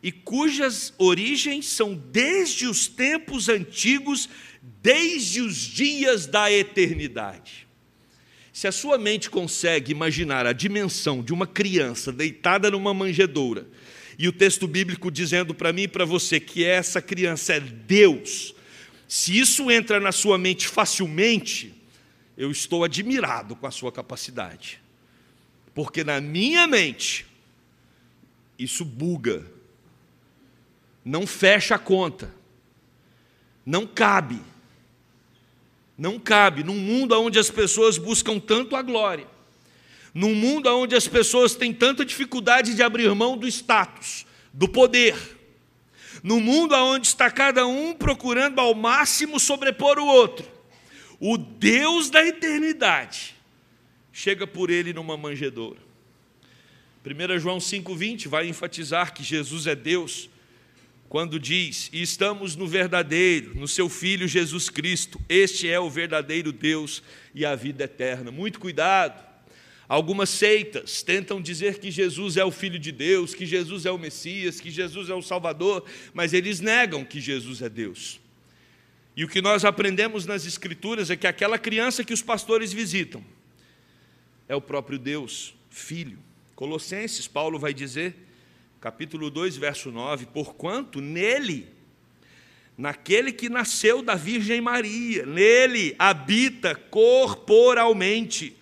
E 0.03 0.11
cujas 0.11 0.93
origens 0.99 1.67
são 1.67 1.95
desde 1.95 2.67
os 2.67 2.87
tempos 2.87 3.49
antigos 3.49 4.29
desde 4.62 5.41
os 5.41 5.57
dias 5.57 6.27
da 6.27 6.51
eternidade. 6.51 7.68
Se 8.59 8.66
a 8.66 8.73
sua 8.73 8.99
mente 8.99 9.31
consegue 9.31 9.92
imaginar 9.92 10.44
a 10.44 10.53
dimensão 10.53 11.23
de 11.23 11.33
uma 11.33 11.47
criança 11.47 12.11
deitada 12.11 12.68
numa 12.68 12.92
manjedoura, 12.92 13.68
e 14.18 14.27
o 14.27 14.33
texto 14.33 14.66
bíblico 14.66 15.12
dizendo 15.12 15.55
para 15.55 15.73
mim 15.73 15.83
e 15.83 15.87
para 15.88 16.05
você 16.05 16.40
que 16.40 16.64
essa 16.64 17.01
criança 17.01 17.53
é 17.53 17.61
Deus, 17.61 18.53
se 19.07 19.38
isso 19.38 19.71
entra 19.71 20.01
na 20.01 20.11
sua 20.11 20.37
mente 20.37 20.66
facilmente, 20.66 21.73
eu 22.37 22.51
estou 22.51 22.83
admirado 22.83 23.55
com 23.55 23.64
a 23.64 23.71
sua 23.71 23.92
capacidade. 23.92 24.81
Porque 25.73 26.03
na 26.03 26.21
minha 26.21 26.66
mente, 26.66 27.27
isso 28.59 28.85
buga, 28.85 29.47
não 31.05 31.29
fecha 31.29 31.77
a 31.77 31.79
conta, 31.79 32.35
não 33.64 33.87
cabe. 33.87 34.40
Não 35.99 36.17
cabe 36.17 36.63
num 36.63 36.77
mundo 36.77 37.21
onde 37.21 37.41
as 37.41 37.51
pessoas 37.51 37.99
buscam 37.99 38.39
tanto 38.39 38.77
a 38.77 38.83
glória, 38.83 39.27
num 40.15 40.33
mundo 40.33 40.69
onde 40.69 40.95
as 40.95 41.09
pessoas 41.09 41.57
têm 41.57 41.75
tanta 41.75 42.05
dificuldade 42.05 42.77
de 42.77 42.83
abrir 42.85 43.13
mão 43.17 43.37
do 43.37 43.49
status, 43.49 44.25
do 44.53 44.69
poder, 44.69 45.17
no 46.23 46.41
mundo 46.41 46.77
onde 46.77 47.09
está 47.09 47.29
cada 47.31 47.67
um 47.67 47.93
procurando 47.95 48.61
ao 48.61 48.75
máximo 48.75 49.41
sobrepor 49.41 49.99
o 49.99 50.07
outro, 50.07 50.47
o 51.19 51.37
Deus 51.37 52.11
da 52.11 52.25
eternidade 52.25 53.35
chega 54.13 54.47
por 54.47 54.71
ele 54.71 54.93
numa 54.93 55.17
manjedoura. 55.17 55.81
1 57.05 57.39
João 57.39 57.59
5,20 57.59 58.29
vai 58.29 58.47
enfatizar 58.47 59.13
que 59.13 59.25
Jesus 59.25 59.67
é 59.67 59.75
Deus 59.75 60.29
quando 61.09 61.40
diz: 61.40 61.88
e 61.92 62.03
estamos 62.03 62.55
no 62.55 62.66
verdadeiro, 62.66 63.55
no 63.55 63.66
seu 63.66 63.88
Filho 63.88 64.29
Jesus 64.29 64.68
Cristo, 64.68 65.21
este 65.29 65.68
é 65.68 65.81
o 65.81 65.88
verdadeiro 65.88 66.53
Deus 66.53 67.03
e 67.35 67.47
a 67.47 67.55
vida 67.55 67.85
eterna. 67.85 68.31
Muito 68.31 68.61
cuidado. 68.61 69.27
Algumas 69.88 70.29
seitas 70.29 71.03
tentam 71.03 71.40
dizer 71.40 71.79
que 71.79 71.90
Jesus 71.90 72.37
é 72.37 72.44
o 72.44 72.51
Filho 72.51 72.79
de 72.79 72.92
Deus, 72.92 73.35
que 73.35 73.47
Jesus 73.47 73.87
é 73.87 73.90
o 73.90 73.97
Messias, 73.97 74.61
que 74.61 74.71
Jesus 74.71 75.09
é 75.09 75.14
o 75.14 75.23
Salvador, 75.23 75.83
mas 76.12 76.35
eles 76.35 76.61
negam 76.61 77.07
que 77.07 77.23
Jesus 77.23 77.62
é 77.62 77.71
Deus. 77.71 78.21
E 79.16 79.25
o 79.25 79.29
que 79.29 79.40
nós 79.40 79.64
aprendemos 79.64 80.27
nas 80.27 80.44
Escrituras 80.44 81.11
é 81.11 81.16
que 81.16 81.27
aquela 81.27 81.59
criança 81.59 82.05
que 82.05 82.12
os 82.12 82.21
pastores 82.21 82.71
visitam 82.71 83.25
é 84.47 84.55
o 84.55 84.61
próprio 84.61 84.99
Deus, 84.99 85.55
Filho. 85.71 86.18
Colossenses, 86.55 87.27
Paulo 87.27 87.59
vai 87.59 87.73
dizer 87.73 88.28
capítulo 88.81 89.31
2, 89.31 89.57
verso 89.57 89.91
9: 89.91 90.27
Porquanto 90.27 91.01
nele, 91.01 91.69
naquele 92.77 93.33
que 93.33 93.49
nasceu 93.49 94.03
da 94.03 94.14
Virgem 94.14 94.61
Maria, 94.61 95.27
nele 95.27 95.95
habita 95.99 96.75
corporalmente 96.75 98.57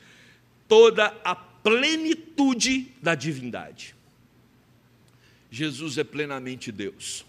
toda 0.68 1.06
a 1.24 1.34
plenitude 1.34 2.92
da 3.02 3.14
divindade. 3.14 3.94
Jesus 5.50 5.98
é 5.98 6.04
plenamente 6.04 6.72
Deus, 6.72 7.24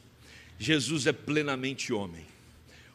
Jesus 0.58 1.08
é 1.08 1.12
plenamente 1.12 1.94
homem. 1.94 2.26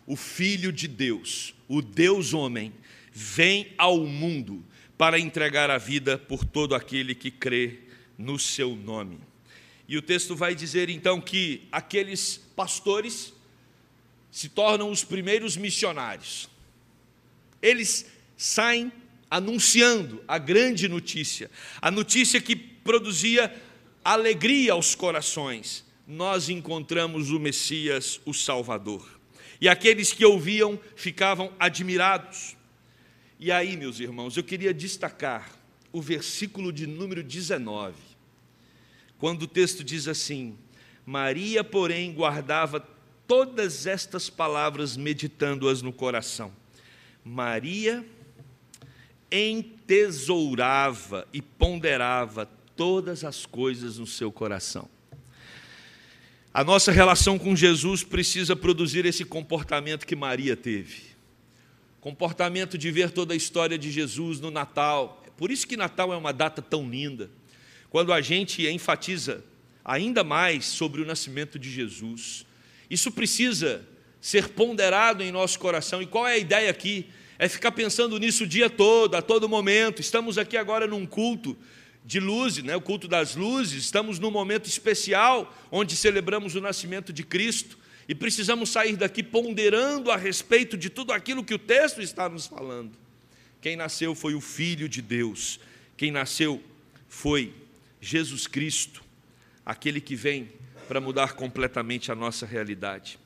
O 0.04 0.16
Filho 0.16 0.72
de 0.72 0.88
Deus, 0.88 1.54
o 1.68 1.80
Deus 1.80 2.34
homem, 2.34 2.72
vem 3.12 3.72
ao 3.78 3.98
mundo 3.98 4.64
para 4.98 5.18
entregar 5.18 5.70
a 5.70 5.78
vida 5.78 6.18
por 6.18 6.44
todo 6.44 6.74
aquele 6.74 7.14
que 7.14 7.30
crê 7.30 7.78
no 8.18 8.38
seu 8.38 8.74
nome. 8.74 9.18
E 9.92 9.96
o 9.98 10.00
texto 10.00 10.34
vai 10.34 10.54
dizer 10.54 10.88
então 10.88 11.20
que 11.20 11.68
aqueles 11.70 12.40
pastores 12.56 13.30
se 14.30 14.48
tornam 14.48 14.90
os 14.90 15.04
primeiros 15.04 15.54
missionários. 15.54 16.48
Eles 17.60 18.06
saem 18.34 18.90
anunciando 19.30 20.24
a 20.26 20.38
grande 20.38 20.88
notícia, 20.88 21.50
a 21.78 21.90
notícia 21.90 22.40
que 22.40 22.56
produzia 22.56 23.54
alegria 24.02 24.72
aos 24.72 24.94
corações. 24.94 25.84
Nós 26.08 26.48
encontramos 26.48 27.30
o 27.30 27.38
Messias, 27.38 28.18
o 28.24 28.32
Salvador. 28.32 29.20
E 29.60 29.68
aqueles 29.68 30.10
que 30.10 30.24
ouviam 30.24 30.80
ficavam 30.96 31.52
admirados. 31.60 32.56
E 33.38 33.52
aí, 33.52 33.76
meus 33.76 34.00
irmãos, 34.00 34.38
eu 34.38 34.42
queria 34.42 34.72
destacar 34.72 35.54
o 35.92 36.00
versículo 36.00 36.72
de 36.72 36.86
número 36.86 37.22
19 37.22 38.11
quando 39.22 39.42
o 39.42 39.46
texto 39.46 39.84
diz 39.84 40.08
assim: 40.08 40.58
Maria, 41.06 41.62
porém, 41.62 42.12
guardava 42.12 42.80
todas 43.24 43.86
estas 43.86 44.28
palavras, 44.28 44.96
meditando-as 44.96 45.80
no 45.80 45.92
coração. 45.92 46.50
Maria 47.24 48.04
entesourava 49.30 51.24
e 51.32 51.40
ponderava 51.40 52.46
todas 52.74 53.22
as 53.22 53.46
coisas 53.46 53.96
no 53.96 54.08
seu 54.08 54.32
coração. 54.32 54.88
A 56.52 56.64
nossa 56.64 56.90
relação 56.90 57.38
com 57.38 57.54
Jesus 57.54 58.02
precisa 58.02 58.56
produzir 58.56 59.06
esse 59.06 59.24
comportamento 59.24 60.04
que 60.04 60.16
Maria 60.16 60.56
teve. 60.56 61.12
Comportamento 62.00 62.76
de 62.76 62.90
ver 62.90 63.12
toda 63.12 63.34
a 63.34 63.36
história 63.36 63.78
de 63.78 63.88
Jesus 63.88 64.40
no 64.40 64.50
Natal. 64.50 65.22
Por 65.36 65.52
isso 65.52 65.64
que 65.64 65.76
Natal 65.76 66.12
é 66.12 66.16
uma 66.16 66.32
data 66.32 66.60
tão 66.60 66.90
linda 66.90 67.30
quando 67.92 68.10
a 68.10 68.22
gente 68.22 68.66
enfatiza 68.66 69.44
ainda 69.84 70.24
mais 70.24 70.64
sobre 70.64 71.02
o 71.02 71.04
nascimento 71.04 71.58
de 71.58 71.70
Jesus. 71.70 72.46
Isso 72.88 73.12
precisa 73.12 73.86
ser 74.18 74.48
ponderado 74.48 75.22
em 75.22 75.30
nosso 75.30 75.58
coração. 75.58 76.00
E 76.00 76.06
qual 76.06 76.26
é 76.26 76.32
a 76.32 76.38
ideia 76.38 76.70
aqui? 76.70 77.04
É 77.38 77.46
ficar 77.50 77.70
pensando 77.70 78.18
nisso 78.18 78.44
o 78.44 78.46
dia 78.46 78.70
todo, 78.70 79.14
a 79.14 79.20
todo 79.20 79.46
momento. 79.46 80.00
Estamos 80.00 80.38
aqui 80.38 80.56
agora 80.56 80.86
num 80.86 81.04
culto 81.04 81.54
de 82.02 82.18
luzes, 82.18 82.64
né? 82.64 82.74
o 82.74 82.80
culto 82.80 83.06
das 83.06 83.36
luzes, 83.36 83.84
estamos 83.84 84.18
num 84.18 84.30
momento 84.30 84.70
especial 84.70 85.54
onde 85.70 85.94
celebramos 85.94 86.54
o 86.54 86.62
nascimento 86.62 87.12
de 87.12 87.22
Cristo 87.22 87.76
e 88.08 88.14
precisamos 88.14 88.70
sair 88.70 88.96
daqui 88.96 89.22
ponderando 89.22 90.10
a 90.10 90.16
respeito 90.16 90.78
de 90.78 90.88
tudo 90.88 91.12
aquilo 91.12 91.44
que 91.44 91.52
o 91.52 91.58
texto 91.58 92.00
está 92.00 92.26
nos 92.26 92.46
falando. 92.46 92.92
Quem 93.60 93.76
nasceu 93.76 94.14
foi 94.14 94.34
o 94.34 94.40
Filho 94.40 94.88
de 94.88 95.02
Deus, 95.02 95.60
quem 95.94 96.10
nasceu 96.10 96.58
foi 97.06 97.52
Jesus 98.04 98.48
Cristo, 98.48 99.00
aquele 99.64 100.00
que 100.00 100.16
vem 100.16 100.50
para 100.88 101.00
mudar 101.00 101.34
completamente 101.34 102.10
a 102.10 102.16
nossa 102.16 102.44
realidade. 102.44 103.16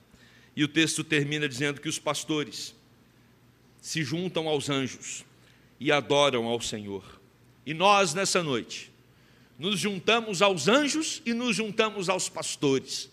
E 0.55 0.63
o 0.63 0.69
texto 0.69 1.03
termina 1.03 1.49
dizendo 1.49 1.81
que 1.81 1.89
os 1.89 1.99
pastores 1.99 2.75
se 3.81 4.05
juntam 4.05 4.47
aos 4.47 4.69
anjos 4.69 5.25
e 5.81 5.91
adoram 5.91 6.45
ao 6.45 6.61
Senhor. 6.61 7.19
E 7.65 7.73
nós, 7.73 8.13
nessa 8.13 8.43
noite, 8.43 8.93
nos 9.59 9.81
juntamos 9.81 10.43
aos 10.43 10.69
anjos 10.69 11.23
e 11.25 11.33
nos 11.33 11.57
juntamos 11.57 12.11
aos 12.11 12.29
pastores, 12.29 13.09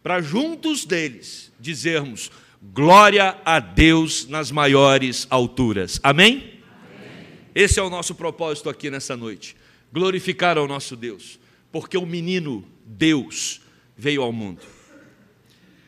para 0.00 0.22
juntos 0.22 0.84
deles 0.84 1.52
dizermos: 1.58 2.30
glória 2.62 3.36
a 3.44 3.58
Deus 3.58 4.28
nas 4.28 4.52
maiores 4.52 5.26
alturas. 5.28 5.98
Amém? 6.04 6.36
Amém? 6.36 7.26
Esse 7.52 7.80
é 7.80 7.82
o 7.82 7.90
nosso 7.90 8.14
propósito 8.14 8.70
aqui 8.70 8.90
nessa 8.90 9.16
noite 9.16 9.56
glorificar 9.94 10.58
ao 10.58 10.66
nosso 10.66 10.96
Deus, 10.96 11.38
porque 11.70 11.96
o 11.96 12.04
menino 12.04 12.66
Deus 12.84 13.60
veio 13.96 14.22
ao 14.22 14.32
mundo. 14.32 14.60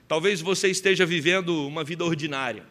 Talvez 0.07 0.41
você 0.41 0.69
esteja 0.69 1.05
vivendo 1.05 1.67
uma 1.67 1.83
vida 1.83 2.05
ordinária. 2.05 2.65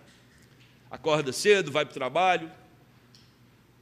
Acorda 0.90 1.34
cedo, 1.34 1.74
vai 1.74 1.84
para 1.84 1.92
o 1.92 1.94
trabalho, 1.94 2.50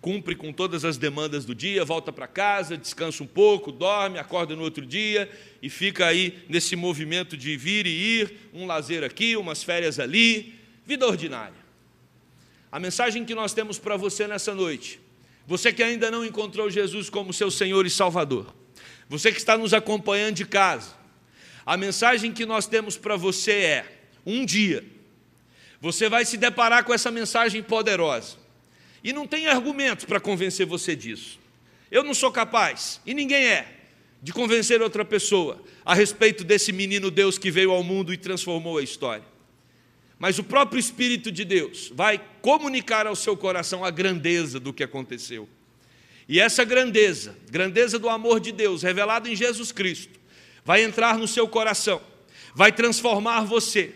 cumpre 0.01 0.35
com 0.35 0.51
todas 0.51 0.83
as 0.83 0.97
demandas 0.97 1.45
do 1.45 1.53
dia, 1.53 1.85
volta 1.85 2.11
para 2.11 2.25
casa, 2.25 2.75
descansa 2.75 3.23
um 3.23 3.27
pouco, 3.27 3.71
dorme, 3.71 4.17
acorda 4.17 4.55
no 4.55 4.63
outro 4.63 4.83
dia 4.83 5.29
e 5.61 5.69
fica 5.69 6.07
aí 6.07 6.43
nesse 6.49 6.75
movimento 6.75 7.37
de 7.37 7.55
vir 7.55 7.85
e 7.85 7.91
ir, 7.91 8.49
um 8.51 8.65
lazer 8.65 9.03
aqui, 9.03 9.37
umas 9.37 9.61
férias 9.61 9.99
ali, 9.99 10.55
vida 10.87 11.05
ordinária. 11.05 11.63
A 12.71 12.79
mensagem 12.79 13.23
que 13.23 13.35
nós 13.35 13.53
temos 13.53 13.77
para 13.77 13.95
você 13.95 14.25
nessa 14.25 14.55
noite, 14.55 15.02
você 15.45 15.73
que 15.73 15.83
ainda 15.83 16.09
não 16.09 16.25
encontrou 16.25 16.69
Jesus 16.69 17.09
como 17.09 17.33
seu 17.33 17.51
Senhor 17.51 17.85
e 17.85 17.89
Salvador, 17.89 18.53
você 19.09 19.31
que 19.31 19.37
está 19.37 19.57
nos 19.57 19.73
acompanhando 19.73 20.35
de 20.35 20.45
casa, 20.45 20.91
a 21.65 21.75
mensagem 21.77 22.31
que 22.31 22.45
nós 22.45 22.65
temos 22.65 22.97
para 22.97 23.15
você 23.15 23.51
é: 23.51 23.85
um 24.25 24.45
dia, 24.45 24.83
você 25.81 26.07
vai 26.07 26.25
se 26.25 26.37
deparar 26.37 26.83
com 26.83 26.93
essa 26.93 27.11
mensagem 27.11 27.61
poderosa, 27.61 28.37
e 29.03 29.11
não 29.11 29.27
tem 29.27 29.47
argumentos 29.47 30.05
para 30.05 30.19
convencer 30.19 30.65
você 30.65 30.95
disso. 30.95 31.39
Eu 31.91 32.03
não 32.03 32.13
sou 32.13 32.31
capaz, 32.31 33.01
e 33.05 33.13
ninguém 33.13 33.45
é, 33.45 33.67
de 34.21 34.31
convencer 34.31 34.81
outra 34.81 35.03
pessoa 35.03 35.61
a 35.83 35.93
respeito 35.93 36.43
desse 36.43 36.71
menino 36.71 37.11
Deus 37.11 37.37
que 37.37 37.51
veio 37.51 37.71
ao 37.71 37.83
mundo 37.83 38.13
e 38.13 38.17
transformou 38.17 38.77
a 38.77 38.83
história. 38.83 39.32
Mas 40.23 40.39
o 40.39 40.43
próprio 40.45 40.79
Espírito 40.79 41.29
de 41.29 41.43
Deus 41.43 41.91
vai 41.93 42.17
comunicar 42.41 43.05
ao 43.05 43.13
seu 43.13 43.35
coração 43.35 43.83
a 43.83 43.91
grandeza 43.91 44.57
do 44.57 44.71
que 44.71 44.81
aconteceu. 44.81 45.49
E 46.29 46.39
essa 46.39 46.63
grandeza, 46.63 47.35
grandeza 47.51 47.99
do 47.99 48.07
amor 48.07 48.39
de 48.39 48.53
Deus, 48.53 48.83
revelado 48.83 49.27
em 49.27 49.35
Jesus 49.35 49.73
Cristo, 49.73 50.17
vai 50.63 50.81
entrar 50.81 51.17
no 51.17 51.27
seu 51.27 51.45
coração, 51.45 52.01
vai 52.55 52.71
transformar 52.71 53.41
você. 53.41 53.93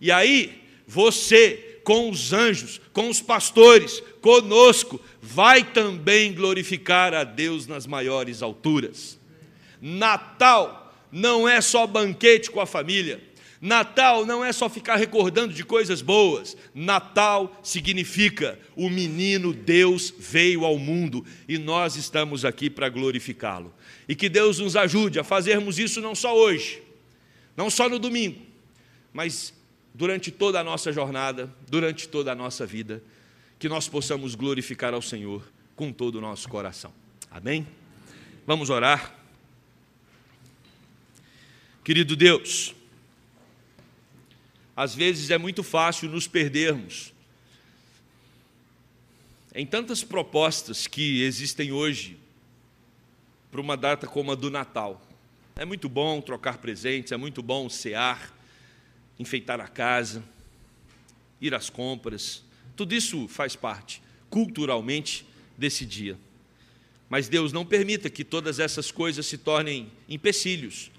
E 0.00 0.10
aí, 0.10 0.60
você, 0.88 1.78
com 1.84 2.10
os 2.10 2.32
anjos, 2.32 2.80
com 2.92 3.08
os 3.08 3.20
pastores, 3.20 4.02
conosco, 4.20 5.00
vai 5.22 5.62
também 5.62 6.34
glorificar 6.34 7.14
a 7.14 7.22
Deus 7.22 7.68
nas 7.68 7.86
maiores 7.86 8.42
alturas. 8.42 9.20
Natal 9.80 10.92
não 11.12 11.48
é 11.48 11.60
só 11.60 11.86
banquete 11.86 12.50
com 12.50 12.60
a 12.60 12.66
família. 12.66 13.29
Natal 13.60 14.24
não 14.24 14.42
é 14.42 14.52
só 14.52 14.70
ficar 14.70 14.96
recordando 14.96 15.52
de 15.52 15.62
coisas 15.62 16.00
boas. 16.00 16.56
Natal 16.74 17.60
significa 17.62 18.58
o 18.74 18.88
menino 18.88 19.52
Deus 19.52 20.14
veio 20.18 20.64
ao 20.64 20.78
mundo 20.78 21.24
e 21.46 21.58
nós 21.58 21.94
estamos 21.94 22.44
aqui 22.44 22.70
para 22.70 22.88
glorificá-lo. 22.88 23.74
E 24.08 24.14
que 24.16 24.30
Deus 24.30 24.58
nos 24.58 24.76
ajude 24.76 25.18
a 25.18 25.24
fazermos 25.24 25.78
isso 25.78 26.00
não 26.00 26.14
só 26.14 26.34
hoje, 26.34 26.82
não 27.54 27.68
só 27.68 27.86
no 27.86 27.98
domingo, 27.98 28.40
mas 29.12 29.52
durante 29.92 30.30
toda 30.30 30.58
a 30.58 30.64
nossa 30.64 30.90
jornada, 30.90 31.54
durante 31.68 32.08
toda 32.08 32.32
a 32.32 32.34
nossa 32.34 32.64
vida, 32.64 33.02
que 33.58 33.68
nós 33.68 33.86
possamos 33.86 34.34
glorificar 34.34 34.94
ao 34.94 35.02
Senhor 35.02 35.42
com 35.76 35.92
todo 35.92 36.14
o 36.14 36.20
nosso 36.20 36.48
coração. 36.48 36.92
Amém? 37.30 37.66
Vamos 38.46 38.70
orar. 38.70 39.14
Querido 41.84 42.16
Deus, 42.16 42.74
às 44.80 44.94
vezes 44.94 45.28
é 45.28 45.36
muito 45.36 45.62
fácil 45.62 46.08
nos 46.08 46.26
perdermos 46.26 47.12
em 49.54 49.66
tantas 49.66 50.02
propostas 50.02 50.86
que 50.86 51.22
existem 51.22 51.70
hoje 51.70 52.18
para 53.50 53.60
uma 53.60 53.76
data 53.76 54.06
como 54.06 54.32
a 54.32 54.34
do 54.34 54.50
Natal. 54.50 55.06
É 55.54 55.66
muito 55.66 55.86
bom 55.86 56.18
trocar 56.22 56.56
presentes, 56.56 57.12
é 57.12 57.18
muito 57.18 57.42
bom 57.42 57.68
cear, 57.68 58.34
enfeitar 59.18 59.60
a 59.60 59.68
casa, 59.68 60.24
ir 61.42 61.54
às 61.54 61.68
compras, 61.68 62.42
tudo 62.74 62.94
isso 62.94 63.28
faz 63.28 63.54
parte, 63.54 64.00
culturalmente, 64.30 65.26
desse 65.58 65.84
dia. 65.84 66.18
Mas 67.06 67.28
Deus 67.28 67.52
não 67.52 67.66
permita 67.66 68.08
que 68.08 68.24
todas 68.24 68.58
essas 68.58 68.90
coisas 68.90 69.26
se 69.26 69.36
tornem 69.36 69.92
empecilhos 70.08 70.90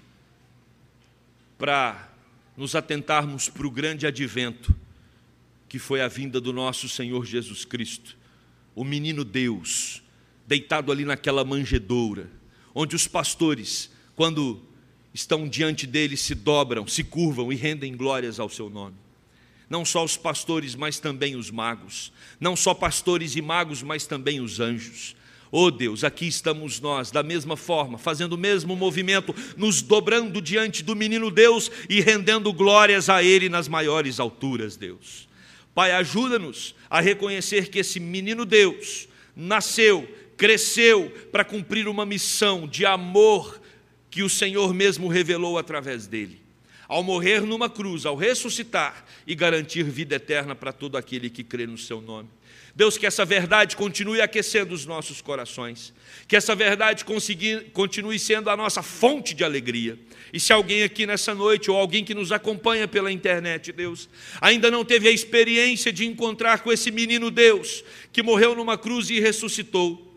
para 1.58 2.11
nos 2.56 2.74
atentarmos 2.74 3.48
para 3.48 3.66
o 3.66 3.70
grande 3.70 4.06
advento, 4.06 4.74
que 5.68 5.78
foi 5.78 6.00
a 6.00 6.08
vinda 6.08 6.40
do 6.40 6.52
nosso 6.52 6.88
Senhor 6.88 7.24
Jesus 7.24 7.64
Cristo, 7.64 8.16
o 8.74 8.84
menino 8.84 9.24
Deus, 9.24 10.02
deitado 10.46 10.92
ali 10.92 11.04
naquela 11.04 11.44
manjedoura, 11.44 12.30
onde 12.74 12.94
os 12.94 13.06
pastores, 13.06 13.90
quando 14.14 14.60
estão 15.14 15.48
diante 15.48 15.86
dele, 15.86 16.16
se 16.16 16.34
dobram, 16.34 16.86
se 16.86 17.02
curvam 17.04 17.52
e 17.52 17.56
rendem 17.56 17.96
glórias 17.96 18.38
ao 18.38 18.48
seu 18.48 18.68
nome. 18.68 18.96
Não 19.68 19.84
só 19.84 20.04
os 20.04 20.18
pastores, 20.18 20.74
mas 20.74 20.98
também 20.98 21.34
os 21.34 21.50
magos. 21.50 22.12
Não 22.38 22.54
só 22.54 22.74
pastores 22.74 23.36
e 23.36 23.40
magos, 23.40 23.82
mas 23.82 24.06
também 24.06 24.40
os 24.40 24.60
anjos. 24.60 25.16
Oh 25.54 25.70
Deus, 25.70 26.02
aqui 26.02 26.26
estamos 26.26 26.80
nós, 26.80 27.10
da 27.10 27.22
mesma 27.22 27.58
forma, 27.58 27.98
fazendo 27.98 28.32
o 28.32 28.38
mesmo 28.38 28.74
movimento, 28.74 29.34
nos 29.54 29.82
dobrando 29.82 30.40
diante 30.40 30.82
do 30.82 30.96
menino 30.96 31.30
Deus 31.30 31.70
e 31.90 32.00
rendendo 32.00 32.50
glórias 32.54 33.10
a 33.10 33.22
Ele 33.22 33.50
nas 33.50 33.68
maiores 33.68 34.18
alturas, 34.18 34.78
Deus. 34.78 35.28
Pai, 35.74 35.92
ajuda-nos 35.92 36.74
a 36.88 37.02
reconhecer 37.02 37.68
que 37.68 37.80
esse 37.80 38.00
menino 38.00 38.46
Deus 38.46 39.06
nasceu, 39.36 40.08
cresceu 40.38 41.10
para 41.30 41.44
cumprir 41.44 41.86
uma 41.86 42.06
missão 42.06 42.66
de 42.66 42.86
amor 42.86 43.60
que 44.10 44.22
o 44.22 44.30
Senhor 44.30 44.72
mesmo 44.72 45.06
revelou 45.06 45.58
através 45.58 46.06
dele. 46.06 46.40
Ao 46.88 47.02
morrer 47.02 47.42
numa 47.42 47.68
cruz, 47.68 48.06
ao 48.06 48.16
ressuscitar 48.16 49.04
e 49.26 49.34
garantir 49.34 49.82
vida 49.82 50.14
eterna 50.14 50.54
para 50.54 50.72
todo 50.72 50.96
aquele 50.96 51.28
que 51.28 51.44
crê 51.44 51.66
no 51.66 51.76
seu 51.76 52.00
nome. 52.00 52.30
Deus, 52.74 52.96
que 52.96 53.04
essa 53.04 53.24
verdade 53.24 53.76
continue 53.76 54.22
aquecendo 54.22 54.74
os 54.74 54.86
nossos 54.86 55.20
corações, 55.20 55.92
que 56.26 56.34
essa 56.34 56.54
verdade 56.54 57.04
continue 57.72 58.18
sendo 58.18 58.48
a 58.48 58.56
nossa 58.56 58.82
fonte 58.82 59.34
de 59.34 59.44
alegria. 59.44 59.98
E 60.32 60.40
se 60.40 60.54
alguém 60.54 60.82
aqui 60.82 61.06
nessa 61.06 61.34
noite, 61.34 61.70
ou 61.70 61.76
alguém 61.76 62.02
que 62.02 62.14
nos 62.14 62.32
acompanha 62.32 62.88
pela 62.88 63.12
internet, 63.12 63.72
Deus, 63.72 64.08
ainda 64.40 64.70
não 64.70 64.86
teve 64.86 65.06
a 65.06 65.12
experiência 65.12 65.92
de 65.92 66.06
encontrar 66.06 66.60
com 66.60 66.72
esse 66.72 66.90
menino 66.90 67.30
Deus, 67.30 67.84
que 68.10 68.22
morreu 68.22 68.56
numa 68.56 68.78
cruz 68.78 69.10
e 69.10 69.20
ressuscitou, 69.20 70.10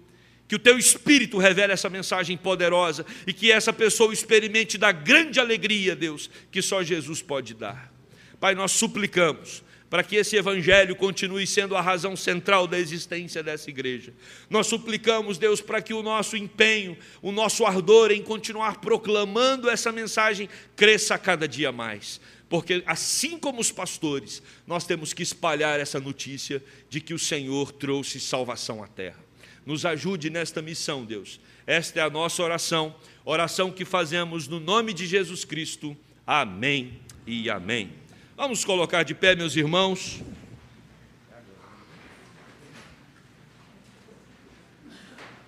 que 0.47 0.55
o 0.55 0.59
teu 0.59 0.77
Espírito 0.77 1.37
revele 1.37 1.73
essa 1.73 1.89
mensagem 1.89 2.37
poderosa 2.37 3.05
e 3.27 3.33
que 3.33 3.51
essa 3.51 3.73
pessoa 3.73 4.13
experimente 4.13 4.77
da 4.77 4.93
grande 4.93 5.41
alegria, 5.41 5.93
Deus, 5.93 6.29
que 6.51 6.61
só 6.61 6.81
Jesus 6.83 7.21
pode 7.21 7.53
dar. 7.53 7.91
Pai, 8.39 8.55
nós 8.55 8.71
suplicamos 8.71 9.63
para 9.89 10.03
que 10.03 10.15
esse 10.15 10.35
evangelho 10.35 10.95
continue 10.95 11.45
sendo 11.45 11.75
a 11.75 11.81
razão 11.81 12.15
central 12.15 12.67
da 12.67 12.79
existência 12.79 13.43
dessa 13.43 13.69
igreja. 13.69 14.13
Nós 14.49 14.67
suplicamos, 14.67 15.37
Deus, 15.37 15.61
para 15.61 15.81
que 15.81 15.93
o 15.93 16.01
nosso 16.01 16.35
empenho, 16.35 16.97
o 17.21 17.31
nosso 17.31 17.65
ardor 17.65 18.11
em 18.11 18.21
continuar 18.21 18.81
proclamando 18.81 19.69
essa 19.69 19.91
mensagem 19.91 20.49
cresça 20.75 21.17
cada 21.17 21.47
dia 21.47 21.71
mais. 21.71 22.19
Porque 22.49 22.83
assim 22.85 23.37
como 23.39 23.59
os 23.59 23.71
pastores, 23.71 24.41
nós 24.67 24.85
temos 24.85 25.13
que 25.13 25.23
espalhar 25.23 25.79
essa 25.79 25.99
notícia 25.99 26.63
de 26.89 27.01
que 27.01 27.13
o 27.13 27.19
Senhor 27.19 27.71
trouxe 27.71 28.19
salvação 28.19 28.83
à 28.83 28.87
terra. 28.87 29.23
Nos 29.65 29.85
ajude 29.85 30.29
nesta 30.29 30.61
missão, 30.61 31.03
Deus. 31.03 31.39
Esta 31.65 31.99
é 31.99 32.03
a 32.03 32.09
nossa 32.09 32.43
oração, 32.43 32.95
oração 33.23 33.71
que 33.71 33.83
fazemos 33.83 34.47
no 34.47 34.59
nome 34.59 34.93
de 34.93 35.07
Jesus 35.07 35.43
Cristo. 35.43 35.97
Amém 36.25 36.99
e 37.25 37.49
amém. 37.49 38.04
Vamos 38.37 38.65
colocar 38.65 39.03
de 39.03 39.15
pé, 39.15 39.33
meus 39.33 39.55
irmãos. 39.55 40.21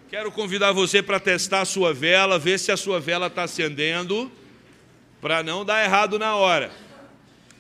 Quero 0.10 0.32
convidar 0.32 0.71
você 0.71 1.04
para 1.04 1.19
testar 1.19 1.62
a 1.62 1.65
sua 1.65 1.93
vela, 1.93 2.39
ver 2.39 2.58
se 2.58 2.71
a 2.71 2.78
sua 2.78 2.97
vela 2.97 3.28
está 3.28 3.43
acendendo, 3.43 4.32
para 5.19 5.43
não 5.43 5.65
dar 5.65 5.84
errado 5.84 6.17
na 6.17 6.38
hora. 6.38 6.71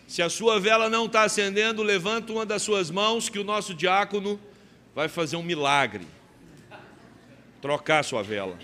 Se 0.07 0.21
a 0.21 0.29
sua 0.29 0.61
vela 0.61 0.89
não 0.89 1.07
está 1.07 1.23
acendendo, 1.23 1.83
levanta 1.83 2.31
uma 2.31 2.45
das 2.45 2.61
suas 2.61 2.89
mãos, 2.89 3.27
que 3.27 3.37
o 3.37 3.43
nosso 3.43 3.73
diácono 3.73 4.39
vai 4.95 5.09
fazer 5.09 5.35
um 5.35 5.43
milagre. 5.43 6.07
Trocar 7.61 7.99
a 7.99 8.03
sua 8.03 8.23
vela. 8.23 8.57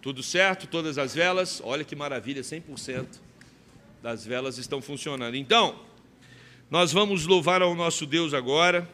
Tudo 0.00 0.22
certo? 0.22 0.66
Todas 0.66 0.96
as 0.96 1.14
velas? 1.14 1.60
Olha 1.62 1.84
que 1.84 1.94
maravilha, 1.94 2.40
100% 2.40 3.27
das 4.02 4.24
velas 4.24 4.58
estão 4.58 4.80
funcionando. 4.80 5.34
Então, 5.34 5.78
nós 6.70 6.92
vamos 6.92 7.26
louvar 7.26 7.62
ao 7.62 7.74
nosso 7.74 8.06
Deus 8.06 8.34
agora. 8.34 8.88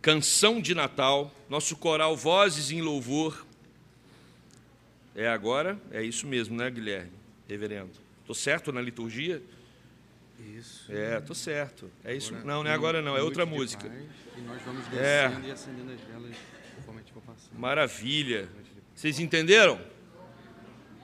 Canção 0.00 0.60
de 0.60 0.74
Natal, 0.74 1.32
nosso 1.48 1.76
coral 1.76 2.16
Vozes 2.16 2.70
em 2.70 2.82
Louvor. 2.82 3.46
É 5.14 5.28
agora? 5.28 5.78
É 5.90 6.02
isso 6.02 6.26
mesmo, 6.26 6.56
né, 6.56 6.70
Guilherme? 6.70 7.12
Reverendo. 7.48 7.90
Estou 8.20 8.34
certo 8.34 8.72
na 8.72 8.80
liturgia? 8.80 9.42
Isso. 10.58 10.90
É, 10.90 11.18
estou 11.18 11.36
certo. 11.36 11.90
É 12.04 12.14
isso. 12.14 12.34
Agora, 12.34 12.46
não, 12.46 12.64
não 12.64 12.70
é 12.70 12.74
agora 12.74 13.02
não, 13.02 13.16
é 13.16 13.22
outra 13.22 13.46
música. 13.46 13.88
Paz, 13.88 14.02
e 14.36 14.40
nós 14.40 14.62
vamos 14.62 14.86
é. 14.92 15.28
descendo 15.28 15.46
é. 15.46 15.48
e 15.48 15.52
acendendo 15.52 15.92
as 15.92 16.00
velas 16.00 16.36
conforme 16.76 17.00
a 17.00 17.02
gente 17.02 17.12
for 17.12 17.22
passando. 17.22 17.58
Maravilha. 17.58 18.48
Vocês 18.94 19.18
entenderam? 19.18 19.80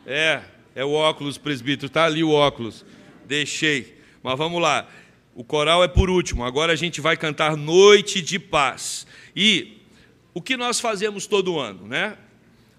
É, 0.07 0.43
é 0.79 0.85
o 0.85 0.93
óculos, 0.93 1.37
presbítero, 1.37 1.89
está 1.89 2.05
ali 2.05 2.23
o 2.23 2.31
óculos. 2.31 2.85
Deixei. 3.27 3.99
Mas 4.23 4.39
vamos 4.39 4.63
lá. 4.63 4.89
O 5.35 5.43
coral 5.43 5.83
é 5.83 5.89
por 5.89 6.09
último. 6.09 6.45
Agora 6.45 6.73
a 6.73 6.77
gente 6.77 7.01
vai 7.01 7.17
cantar 7.17 7.57
Noite 7.57 8.23
de 8.23 8.39
Paz. 8.39 9.07
E 9.35 9.79
o 10.33 10.41
que 10.41 10.57
nós 10.57 10.79
fazemos 10.79 11.27
todo 11.27 11.59
ano, 11.59 11.87
né? 11.87 12.17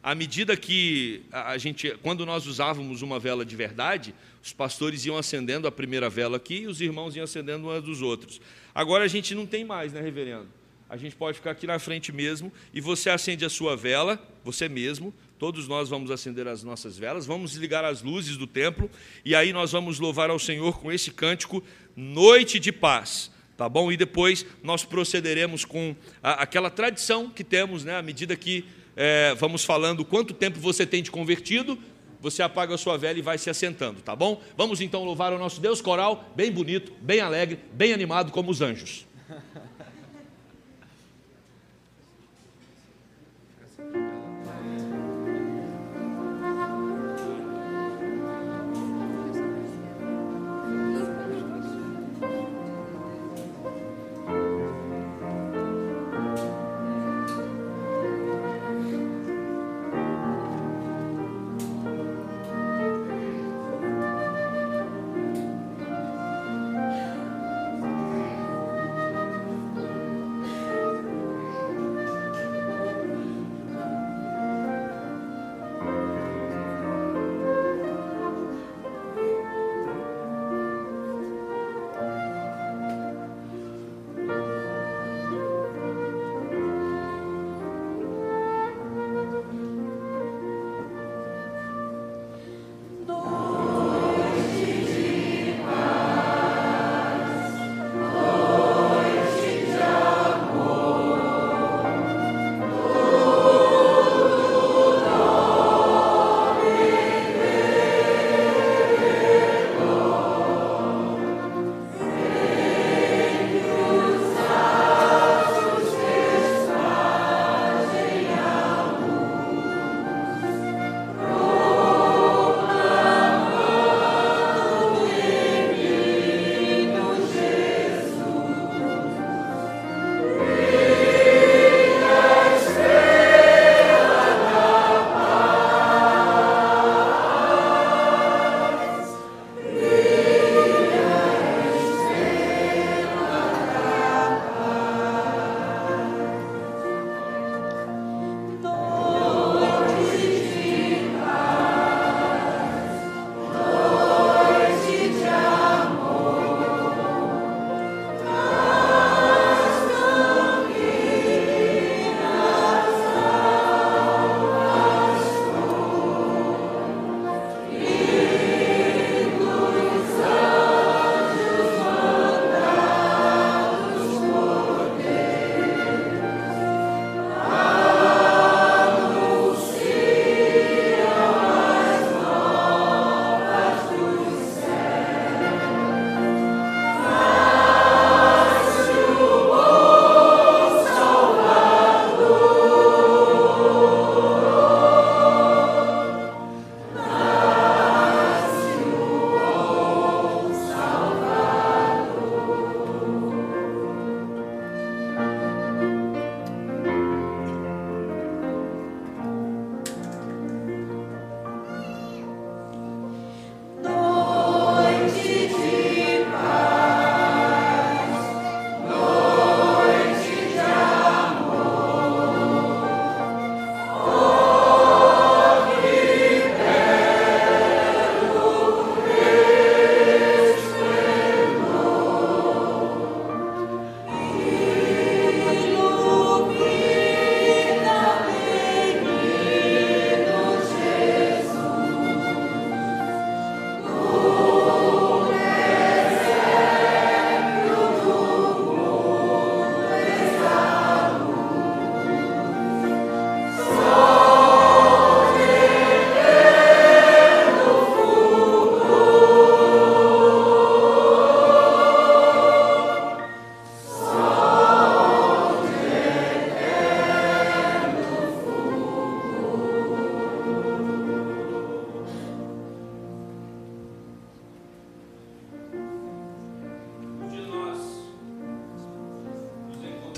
à 0.02 0.16
medida 0.16 0.56
que 0.56 1.24
a 1.32 1.58
gente, 1.58 1.93
quando 2.02 2.26
nós 2.26 2.47
usávamos 2.47 3.02
uma 3.02 3.20
vela 3.20 3.45
de 3.45 3.56
verdade, 3.56 4.16
os 4.41 4.54
pastores 4.54 5.06
iam 5.06 5.18
acendendo 5.18 5.68
a 5.68 5.72
primeira 5.72 6.10
vela 6.10 6.38
aqui 6.38 6.62
e 6.62 6.68
os 6.68 6.80
irmãos 6.80 7.16
iam 7.16 7.26
acendendo 7.26 7.68
uma 7.68 7.82
dos 7.82 8.02
outros. 8.02 8.39
Agora 8.74 9.04
a 9.04 9.08
gente 9.08 9.36
não 9.36 9.45
tem 9.45 9.66
mais, 9.66 9.91
né, 9.91 10.00
reverendo? 10.00 10.47
A 10.89 10.95
gente 10.97 11.16
pode 11.16 11.38
ficar 11.38 11.52
aqui 11.52 11.68
na 11.68 11.78
frente 11.78 12.12
mesmo 12.12 12.52
e 12.74 12.80
você 12.82 13.10
acende 13.10 13.43
a 13.43 13.50
sua 13.50 13.76
vela, 13.76 14.18
você 14.43 14.70
mesmo, 14.70 15.14
todos 15.39 15.67
nós 15.67 15.89
vamos 15.89 16.11
acender 16.11 16.47
as 16.47 16.61
nossas 16.61 16.97
velas, 16.97 17.25
vamos 17.25 17.55
ligar 17.55 17.85
as 17.85 18.03
luzes 18.03 18.35
do 18.35 18.45
templo 18.45 18.91
e 19.23 19.33
aí 19.33 19.53
nós 19.53 19.71
vamos 19.71 19.99
louvar 19.99 20.29
ao 20.29 20.37
Senhor 20.37 20.79
com 20.79 20.91
esse 20.91 21.09
cântico 21.11 21.63
Noite 21.95 22.59
de 22.59 22.71
Paz 22.71 23.31
tá 23.59 23.67
bom? 23.67 23.91
E 23.91 23.97
depois 23.97 24.45
nós 24.63 24.85
procederemos 24.85 25.65
com 25.65 25.93
a, 26.23 26.43
aquela 26.43 26.69
tradição 26.69 27.29
que 27.29 27.43
temos, 27.43 27.83
né? 27.83 27.97
À 27.97 28.01
medida 28.01 28.33
que 28.33 28.63
é, 28.95 29.35
vamos 29.35 29.65
falando 29.65 30.05
quanto 30.05 30.33
tempo 30.33 30.61
você 30.61 30.85
tem 30.85 31.03
de 31.03 31.11
convertido, 31.11 31.77
você 32.21 32.41
apaga 32.41 32.75
a 32.75 32.77
sua 32.77 32.97
vela 32.97 33.19
e 33.19 33.21
vai 33.21 33.37
se 33.37 33.49
assentando, 33.49 34.01
tá 34.01 34.15
bom? 34.15 34.41
Vamos 34.55 34.79
então 34.79 35.03
louvar 35.03 35.33
o 35.33 35.37
nosso 35.37 35.59
Deus 35.59 35.81
coral, 35.81 36.31
bem 36.37 36.49
bonito, 36.49 36.93
bem 37.01 37.19
alegre, 37.19 37.59
bem 37.73 37.91
animado 37.91 38.31
como 38.31 38.49
os 38.49 38.61
anjos. 38.61 39.05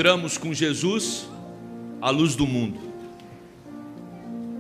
Encontramos 0.02 0.36
com 0.36 0.52
Jesus 0.52 1.28
a 2.02 2.10
luz 2.10 2.36
do 2.36 2.48
mundo. 2.48 2.80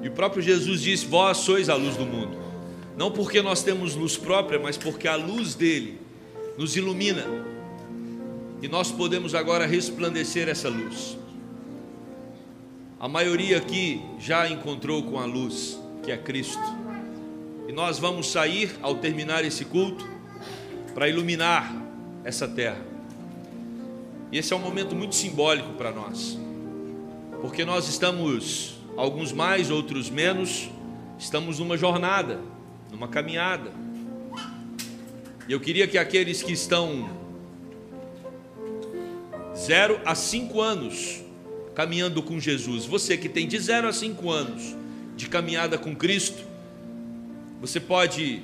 E 0.03 0.07
o 0.07 0.11
próprio 0.11 0.39
Jesus 0.39 0.83
disse: 0.83 1.07
Vós 1.07 1.37
sois 1.37 1.67
a 1.67 1.73
luz 1.73 1.97
do 1.97 2.05
mundo. 2.05 2.37
Não 2.95 3.09
porque 3.09 3.41
nós 3.41 3.63
temos 3.63 3.95
luz 3.95 4.15
própria, 4.15 4.59
mas 4.59 4.77
porque 4.77 5.07
a 5.07 5.15
luz 5.15 5.55
dele 5.55 5.99
nos 6.59 6.77
ilumina. 6.77 7.25
E 8.61 8.67
nós 8.67 8.91
podemos 8.91 9.33
agora 9.33 9.65
resplandecer 9.65 10.47
essa 10.47 10.69
luz. 10.69 11.17
A 12.99 13.07
maioria 13.07 13.57
aqui 13.57 13.99
já 14.19 14.47
encontrou 14.47 15.01
com 15.01 15.19
a 15.19 15.25
luz, 15.25 15.79
que 16.03 16.11
é 16.11 16.17
Cristo. 16.17 16.61
E 17.67 17.71
nós 17.71 17.97
vamos 17.97 18.31
sair 18.31 18.75
ao 18.79 18.93
terminar 18.93 19.43
esse 19.43 19.65
culto 19.65 20.07
para 20.93 21.09
iluminar 21.09 21.73
essa 22.23 22.47
terra. 22.47 22.90
E 24.31 24.37
esse 24.37 24.53
é 24.53 24.55
um 24.55 24.59
momento 24.59 24.95
muito 24.95 25.13
simbólico 25.13 25.73
para 25.73 25.91
nós, 25.91 26.39
porque 27.41 27.65
nós 27.65 27.89
estamos, 27.89 28.75
alguns 28.95 29.33
mais, 29.33 29.69
outros 29.69 30.09
menos, 30.09 30.69
estamos 31.19 31.59
numa 31.59 31.77
jornada, 31.77 32.39
numa 32.89 33.07
caminhada. 33.07 33.71
E 35.47 35.51
eu 35.51 35.59
queria 35.59 35.85
que 35.85 35.97
aqueles 35.97 36.41
que 36.41 36.53
estão 36.53 37.09
zero 39.53 39.99
a 40.05 40.15
cinco 40.15 40.61
anos 40.61 41.21
caminhando 41.75 42.23
com 42.23 42.39
Jesus, 42.39 42.85
você 42.85 43.17
que 43.17 43.27
tem 43.27 43.47
de 43.47 43.59
zero 43.59 43.87
a 43.87 43.93
cinco 43.93 44.31
anos 44.31 44.75
de 45.17 45.27
caminhada 45.27 45.77
com 45.77 45.93
Cristo, 45.93 46.41
você 47.59 47.79
pode 47.79 48.43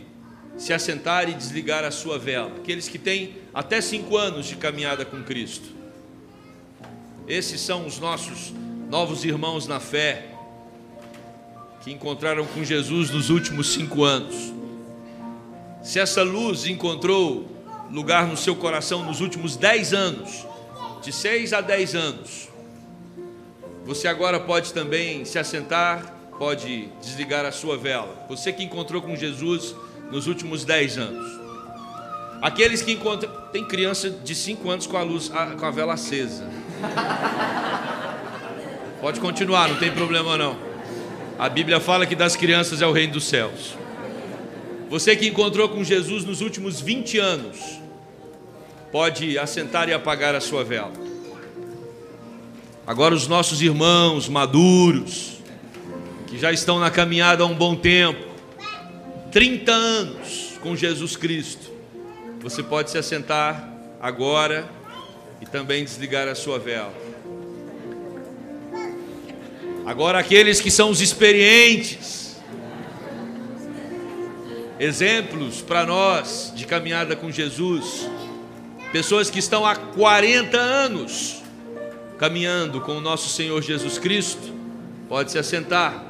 se 0.58 0.74
assentar 0.74 1.30
e 1.30 1.34
desligar 1.34 1.86
a 1.86 1.92
sua 1.92 2.20
vela. 2.20 2.52
Aqueles 2.58 2.90
que 2.90 2.98
têm 2.98 3.36
até 3.54 3.80
cinco 3.80 4.18
anos 4.18 4.48
de 4.48 4.56
caminhada 4.58 5.06
com 5.06 5.24
Cristo, 5.24 5.77
esses 7.28 7.60
são 7.60 7.86
os 7.86 8.00
nossos 8.00 8.54
novos 8.90 9.26
irmãos 9.26 9.68
na 9.68 9.80
fé, 9.80 10.28
que 11.82 11.92
encontraram 11.92 12.46
com 12.46 12.64
Jesus 12.64 13.10
nos 13.10 13.30
últimos 13.30 13.74
cinco 13.74 14.04
anos. 14.04 14.54
Se 15.84 16.00
essa 16.00 16.24
luz 16.24 16.66
encontrou 16.66 17.50
lugar 17.92 18.28
no 18.28 18.36
seu 18.36 18.56
coração 18.56 19.06
nos 19.06 19.22
últimos 19.22 19.56
dez 19.56 19.94
anos, 19.94 20.46
de 21.02 21.12
seis 21.12 21.54
a 21.54 21.62
dez 21.62 21.96
anos, 21.96 22.50
você 23.86 24.08
agora 24.08 24.40
pode 24.40 24.74
também 24.74 25.24
se 25.24 25.40
assentar, 25.40 26.14
pode 26.38 26.90
desligar 27.02 27.46
a 27.46 27.52
sua 27.52 27.78
vela. 27.78 28.26
Você 28.28 28.52
que 28.52 28.64
encontrou 28.64 29.02
com 29.02 29.16
Jesus 29.16 29.74
nos 30.12 30.28
últimos 30.28 30.66
dez 30.66 30.98
anos. 30.98 31.40
Aqueles 32.42 32.82
que 32.82 32.92
encontram. 32.92 33.32
Tem 33.52 33.66
criança 33.66 34.10
de 34.10 34.36
cinco 34.36 34.70
anos 34.70 34.86
com 34.86 34.98
a 34.98 35.04
luz, 35.04 35.30
com 35.30 35.66
a 35.66 35.72
vela 35.72 35.94
acesa. 35.94 36.48
Pode 39.02 39.20
continuar, 39.20 39.70
não 39.70 39.78
tem 39.78 39.92
problema 39.92 40.38
não. 40.38 40.58
A 41.38 41.48
Bíblia 41.48 41.80
fala 41.80 42.06
que 42.06 42.16
das 42.16 42.36
crianças 42.36 42.82
é 42.82 42.88
o 42.88 42.92
reino 42.92 43.14
dos 43.14 43.26
céus. 43.26 43.76
Você 44.90 45.16
que 45.16 45.28
encontrou 45.28 45.70
com 45.70 45.84
Jesus 45.84 46.24
nos 46.24 46.42
últimos 46.42 46.82
20 46.82 47.20
anos, 47.20 47.80
pode 48.92 49.38
assentar 49.38 49.90
e 49.90 49.94
apagar 49.94 50.34
a 50.34 50.42
sua 50.42 50.64
vela. 50.64 50.94
Agora, 52.86 53.14
os 53.14 53.28
nossos 53.28 53.62
irmãos 53.62 54.30
maduros, 54.30 55.40
que 56.26 56.40
já 56.40 56.52
estão 56.52 56.80
na 56.80 56.90
caminhada 56.90 57.44
há 57.44 57.46
um 57.46 57.54
bom 57.54 57.76
tempo, 57.76 58.26
30 59.32 59.72
anos 59.72 60.54
com 60.62 60.76
Jesus 60.76 61.18
Cristo, 61.18 61.70
você 62.40 62.64
pode 62.64 62.90
se 62.90 62.98
assentar 62.98 63.70
agora 64.02 64.68
também 65.50 65.84
desligar 65.84 66.28
a 66.28 66.36
sua 66.36 66.60
vela. 66.60 66.94
Agora, 69.86 70.20
aqueles 70.20 70.60
que 70.60 70.70
são 70.70 70.90
os 70.90 71.00
experientes, 71.00 72.36
exemplos 74.80 75.62
para 75.62 75.86
nós 75.86 76.52
de 76.56 76.66
caminhada 76.66 77.16
com 77.16 77.32
Jesus, 77.32 78.10
pessoas 78.92 79.30
que 79.30 79.40
estão 79.40 79.66
há 79.66 79.76
40 79.76 80.58
anos 80.58 81.42
caminhando 82.18 82.82
com 82.82 82.98
o 82.98 83.02
nosso 83.02 83.30
Senhor 83.30 83.62
Jesus 83.62 83.98
Cristo, 83.98 84.54
pode 85.08 85.32
se 85.32 85.40
assentar 85.40 86.06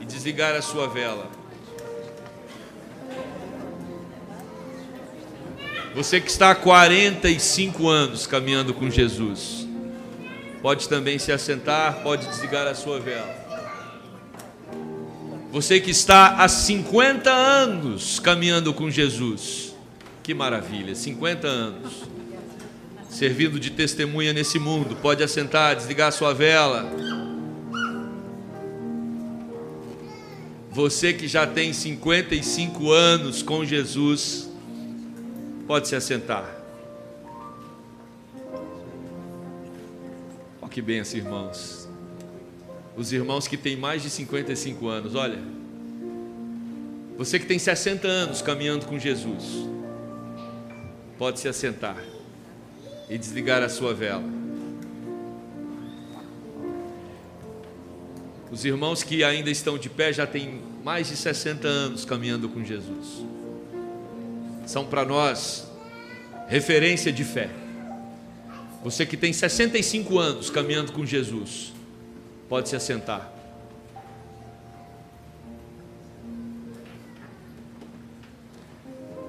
e 0.00 0.04
desligar 0.04 0.54
a 0.54 0.62
sua 0.62 0.86
vela. 0.86 1.43
Você 5.94 6.20
que 6.20 6.28
está 6.28 6.50
há 6.50 6.54
45 6.56 7.88
anos 7.88 8.26
caminhando 8.26 8.74
com 8.74 8.90
Jesus, 8.90 9.64
pode 10.60 10.88
também 10.88 11.20
se 11.20 11.30
assentar, 11.30 12.02
pode 12.02 12.26
desligar 12.26 12.66
a 12.66 12.74
sua 12.74 12.98
vela. 12.98 13.32
Você 15.52 15.78
que 15.78 15.92
está 15.92 16.42
há 16.42 16.48
50 16.48 17.30
anos 17.30 18.18
caminhando 18.18 18.74
com 18.74 18.90
Jesus, 18.90 19.72
que 20.20 20.34
maravilha, 20.34 20.96
50 20.96 21.46
anos, 21.46 21.92
servindo 23.08 23.60
de 23.60 23.70
testemunha 23.70 24.32
nesse 24.32 24.58
mundo, 24.58 24.96
pode 24.96 25.22
assentar, 25.22 25.76
desligar 25.76 26.08
a 26.08 26.12
sua 26.12 26.34
vela. 26.34 26.90
Você 30.72 31.12
que 31.12 31.28
já 31.28 31.46
tem 31.46 31.72
55 31.72 32.90
anos 32.90 33.42
com 33.44 33.64
Jesus, 33.64 34.52
Pode 35.66 35.88
se 35.88 35.96
assentar. 35.96 36.44
Olha 40.60 40.70
que 40.70 40.82
benção, 40.82 41.18
irmãos. 41.18 41.88
Os 42.94 43.12
irmãos 43.12 43.48
que 43.48 43.56
têm 43.56 43.74
mais 43.74 44.02
de 44.02 44.10
55 44.10 44.86
anos, 44.86 45.14
olha. 45.14 45.38
Você 47.16 47.38
que 47.38 47.46
tem 47.46 47.58
60 47.58 48.06
anos 48.06 48.42
caminhando 48.42 48.84
com 48.84 48.98
Jesus, 48.98 49.66
pode 51.16 51.40
se 51.40 51.48
assentar 51.48 51.96
e 53.08 53.16
desligar 53.16 53.62
a 53.62 53.68
sua 53.68 53.94
vela. 53.94 54.24
Os 58.50 58.64
irmãos 58.64 59.02
que 59.02 59.24
ainda 59.24 59.50
estão 59.50 59.78
de 59.78 59.88
pé 59.88 60.12
já 60.12 60.26
têm 60.26 60.60
mais 60.84 61.08
de 61.08 61.16
60 61.16 61.66
anos 61.66 62.04
caminhando 62.04 62.48
com 62.50 62.62
Jesus 62.62 63.33
são 64.66 64.84
para 64.84 65.04
nós 65.04 65.66
referência 66.48 67.12
de 67.12 67.24
fé. 67.24 67.50
Você 68.82 69.06
que 69.06 69.16
tem 69.16 69.32
65 69.32 70.18
anos 70.18 70.50
caminhando 70.50 70.92
com 70.92 71.06
Jesus, 71.06 71.72
pode 72.48 72.68
se 72.68 72.76
assentar. 72.76 73.32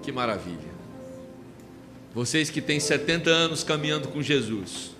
Que 0.04 0.12
maravilha. 0.12 0.76
Vocês 2.14 2.50
que 2.50 2.62
têm 2.62 2.80
70 2.80 3.30
anos 3.30 3.64
caminhando 3.64 4.08
com 4.10 4.22
Jesus, 4.22 4.92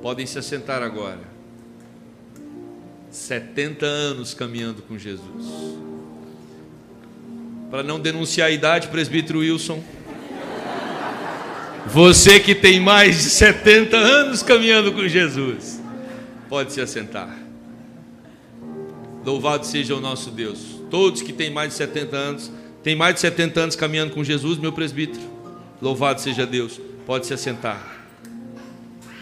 podem 0.00 0.26
se 0.26 0.38
assentar 0.38 0.82
agora. 0.82 1.28
70 3.10 3.84
anos 3.84 4.32
caminhando 4.32 4.82
com 4.82 4.96
Jesus. 4.96 5.89
Para 7.70 7.84
não 7.84 8.00
denunciar 8.00 8.48
a 8.48 8.50
idade, 8.50 8.88
presbítero 8.88 9.38
Wilson. 9.38 9.80
Você 11.86 12.40
que 12.40 12.54
tem 12.54 12.80
mais 12.80 13.18
de 13.18 13.30
70 13.30 13.96
anos 13.96 14.42
caminhando 14.42 14.92
com 14.92 15.06
Jesus, 15.06 15.80
pode 16.48 16.72
se 16.72 16.80
assentar. 16.80 17.38
Louvado 19.24 19.64
seja 19.64 19.94
o 19.94 20.00
nosso 20.00 20.30
Deus. 20.30 20.80
Todos 20.90 21.22
que 21.22 21.32
têm 21.32 21.50
mais 21.50 21.70
de 21.70 21.74
70 21.76 22.16
anos, 22.16 22.52
têm 22.82 22.96
mais 22.96 23.14
de 23.14 23.20
70 23.20 23.60
anos 23.60 23.76
caminhando 23.76 24.12
com 24.12 24.24
Jesus, 24.24 24.58
meu 24.58 24.72
presbítero. 24.72 25.22
Louvado 25.80 26.20
seja 26.20 26.44
Deus. 26.44 26.80
Pode 27.06 27.26
se 27.26 27.34
assentar. 27.34 28.06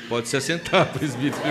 Pode 0.09 0.27
se 0.27 0.37
assentar, 0.37 0.87
presbítero. 0.93 1.43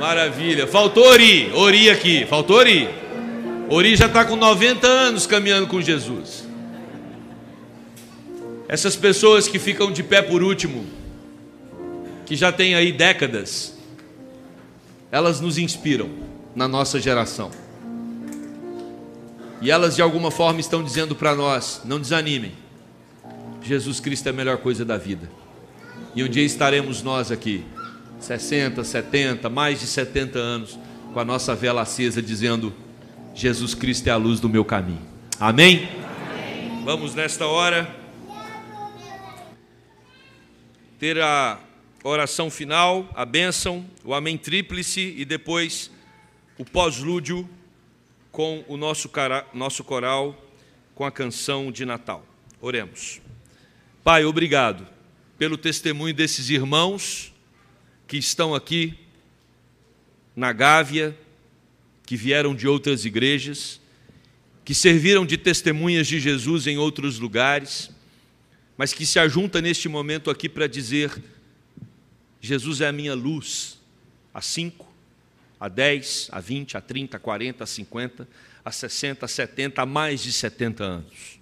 Maravilha. 0.00 0.66
Faltou 0.66 1.04
Ori. 1.04 1.52
Ori 1.52 1.90
aqui. 1.90 2.24
Faltou 2.24 2.56
Ori. 2.56 2.88
Ori 3.68 3.94
já 3.94 4.06
está 4.06 4.24
com 4.24 4.34
90 4.34 4.86
anos 4.86 5.26
caminhando 5.26 5.66
com 5.66 5.78
Jesus. 5.78 6.48
Essas 8.66 8.96
pessoas 8.96 9.46
que 9.46 9.58
ficam 9.58 9.92
de 9.92 10.02
pé 10.02 10.22
por 10.22 10.42
último, 10.42 10.86
que 12.24 12.34
já 12.34 12.50
têm 12.50 12.74
aí 12.74 12.92
décadas, 12.92 13.74
elas 15.12 15.38
nos 15.38 15.58
inspiram 15.58 16.08
na 16.56 16.66
nossa 16.66 16.98
geração. 16.98 17.50
E 19.60 19.70
elas 19.70 19.96
de 19.96 20.00
alguma 20.00 20.30
forma 20.30 20.60
estão 20.60 20.82
dizendo 20.82 21.14
para 21.14 21.34
nós: 21.34 21.82
não 21.84 22.00
desanimem. 22.00 22.52
Jesus 23.62 24.00
Cristo 24.00 24.26
é 24.28 24.30
a 24.30 24.32
melhor 24.32 24.56
coisa 24.56 24.82
da 24.82 24.96
vida. 24.96 25.30
E 26.14 26.24
um 26.24 26.28
dia 26.28 26.44
estaremos 26.44 27.02
nós 27.02 27.30
aqui 27.30 27.62
60, 28.20 28.84
70, 28.84 29.48
mais 29.48 29.80
de 29.80 29.86
70 29.86 30.38
anos, 30.38 30.78
com 31.12 31.18
a 31.18 31.24
nossa 31.24 31.54
vela 31.54 31.82
acesa, 31.82 32.22
dizendo: 32.22 32.72
Jesus 33.34 33.74
Cristo 33.74 34.06
é 34.06 34.10
a 34.10 34.16
luz 34.16 34.38
do 34.38 34.48
meu 34.48 34.64
caminho. 34.64 35.02
Amém? 35.38 35.88
Amém. 35.88 36.84
Vamos 36.84 37.14
nesta 37.14 37.46
hora 37.46 37.96
ter 40.98 41.18
a 41.18 41.58
oração 42.04 42.50
final, 42.50 43.08
a 43.14 43.24
bênção, 43.24 43.86
o 44.04 44.14
amém 44.14 44.36
tríplice 44.36 45.14
e 45.16 45.24
depois 45.24 45.90
o 46.58 46.64
pós-lúdio 46.64 47.48
com 48.30 48.62
o 48.68 48.76
nosso, 48.76 49.10
nosso 49.54 49.82
coral 49.82 50.36
com 50.94 51.04
a 51.04 51.10
canção 51.10 51.72
de 51.72 51.86
Natal. 51.86 52.24
Oremos. 52.60 53.20
Pai, 54.04 54.26
obrigado 54.26 54.86
pelo 55.38 55.56
testemunho 55.56 56.12
desses 56.12 56.50
irmãos 56.50 57.29
que 58.10 58.16
estão 58.16 58.56
aqui 58.56 58.98
na 60.34 60.52
Gávea, 60.52 61.16
que 62.04 62.16
vieram 62.16 62.56
de 62.56 62.66
outras 62.66 63.04
igrejas, 63.04 63.80
que 64.64 64.74
serviram 64.74 65.24
de 65.24 65.38
testemunhas 65.38 66.08
de 66.08 66.18
Jesus 66.18 66.66
em 66.66 66.76
outros 66.76 67.20
lugares, 67.20 67.88
mas 68.76 68.92
que 68.92 69.06
se 69.06 69.20
ajunta 69.20 69.62
neste 69.62 69.88
momento 69.88 70.28
aqui 70.28 70.48
para 70.48 70.66
dizer: 70.66 71.22
Jesus 72.40 72.80
é 72.80 72.88
a 72.88 72.92
minha 72.92 73.14
luz, 73.14 73.78
a 74.34 74.42
5, 74.42 74.92
a 75.60 75.68
10, 75.68 76.30
a 76.32 76.40
20, 76.40 76.76
a 76.78 76.80
30, 76.80 77.16
a 77.16 77.20
40, 77.20 77.62
a 77.62 77.66
50, 77.68 78.28
a 78.64 78.72
60, 78.72 79.24
a 79.24 79.28
70, 79.28 79.82
a 79.82 79.86
mais 79.86 80.20
de 80.20 80.32
70 80.32 80.82
anos. 80.82 81.38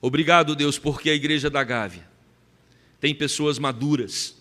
Obrigado, 0.00 0.54
Deus, 0.54 0.78
porque 0.78 1.10
a 1.10 1.14
igreja 1.14 1.50
da 1.50 1.64
Gávea 1.64 2.08
tem 3.00 3.12
pessoas 3.12 3.58
maduras 3.58 4.40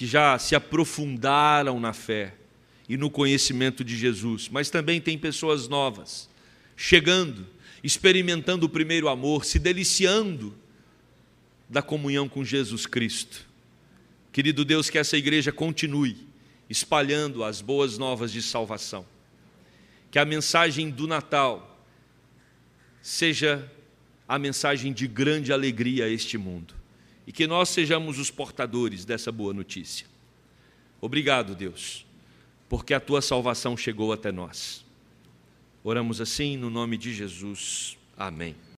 que 0.00 0.06
já 0.06 0.38
se 0.38 0.54
aprofundaram 0.54 1.78
na 1.78 1.92
fé 1.92 2.32
e 2.88 2.96
no 2.96 3.10
conhecimento 3.10 3.84
de 3.84 3.94
Jesus, 3.98 4.48
mas 4.48 4.70
também 4.70 4.98
tem 4.98 5.18
pessoas 5.18 5.68
novas 5.68 6.26
chegando, 6.74 7.46
experimentando 7.84 8.64
o 8.64 8.68
primeiro 8.70 9.10
amor, 9.10 9.44
se 9.44 9.58
deliciando 9.58 10.56
da 11.68 11.82
comunhão 11.82 12.30
com 12.30 12.42
Jesus 12.42 12.86
Cristo. 12.86 13.46
Querido 14.32 14.64
Deus, 14.64 14.88
que 14.88 14.96
essa 14.96 15.18
igreja 15.18 15.52
continue 15.52 16.26
espalhando 16.70 17.44
as 17.44 17.60
boas 17.60 17.98
novas 17.98 18.32
de 18.32 18.40
salvação. 18.40 19.04
Que 20.10 20.18
a 20.18 20.24
mensagem 20.24 20.88
do 20.88 21.06
Natal 21.06 21.78
seja 23.02 23.70
a 24.26 24.38
mensagem 24.38 24.94
de 24.94 25.06
grande 25.06 25.52
alegria 25.52 26.06
a 26.06 26.08
este 26.08 26.38
mundo 26.38 26.79
e 27.30 27.32
que 27.32 27.46
nós 27.46 27.68
sejamos 27.68 28.18
os 28.18 28.28
portadores 28.28 29.04
dessa 29.04 29.30
boa 29.30 29.54
notícia. 29.54 30.04
Obrigado, 31.00 31.54
Deus, 31.54 32.04
porque 32.68 32.92
a 32.92 32.98
tua 32.98 33.22
salvação 33.22 33.76
chegou 33.76 34.12
até 34.12 34.32
nós. 34.32 34.84
Oramos 35.84 36.20
assim 36.20 36.56
no 36.56 36.68
nome 36.68 36.98
de 36.98 37.14
Jesus. 37.14 37.96
Amém. 38.16 38.56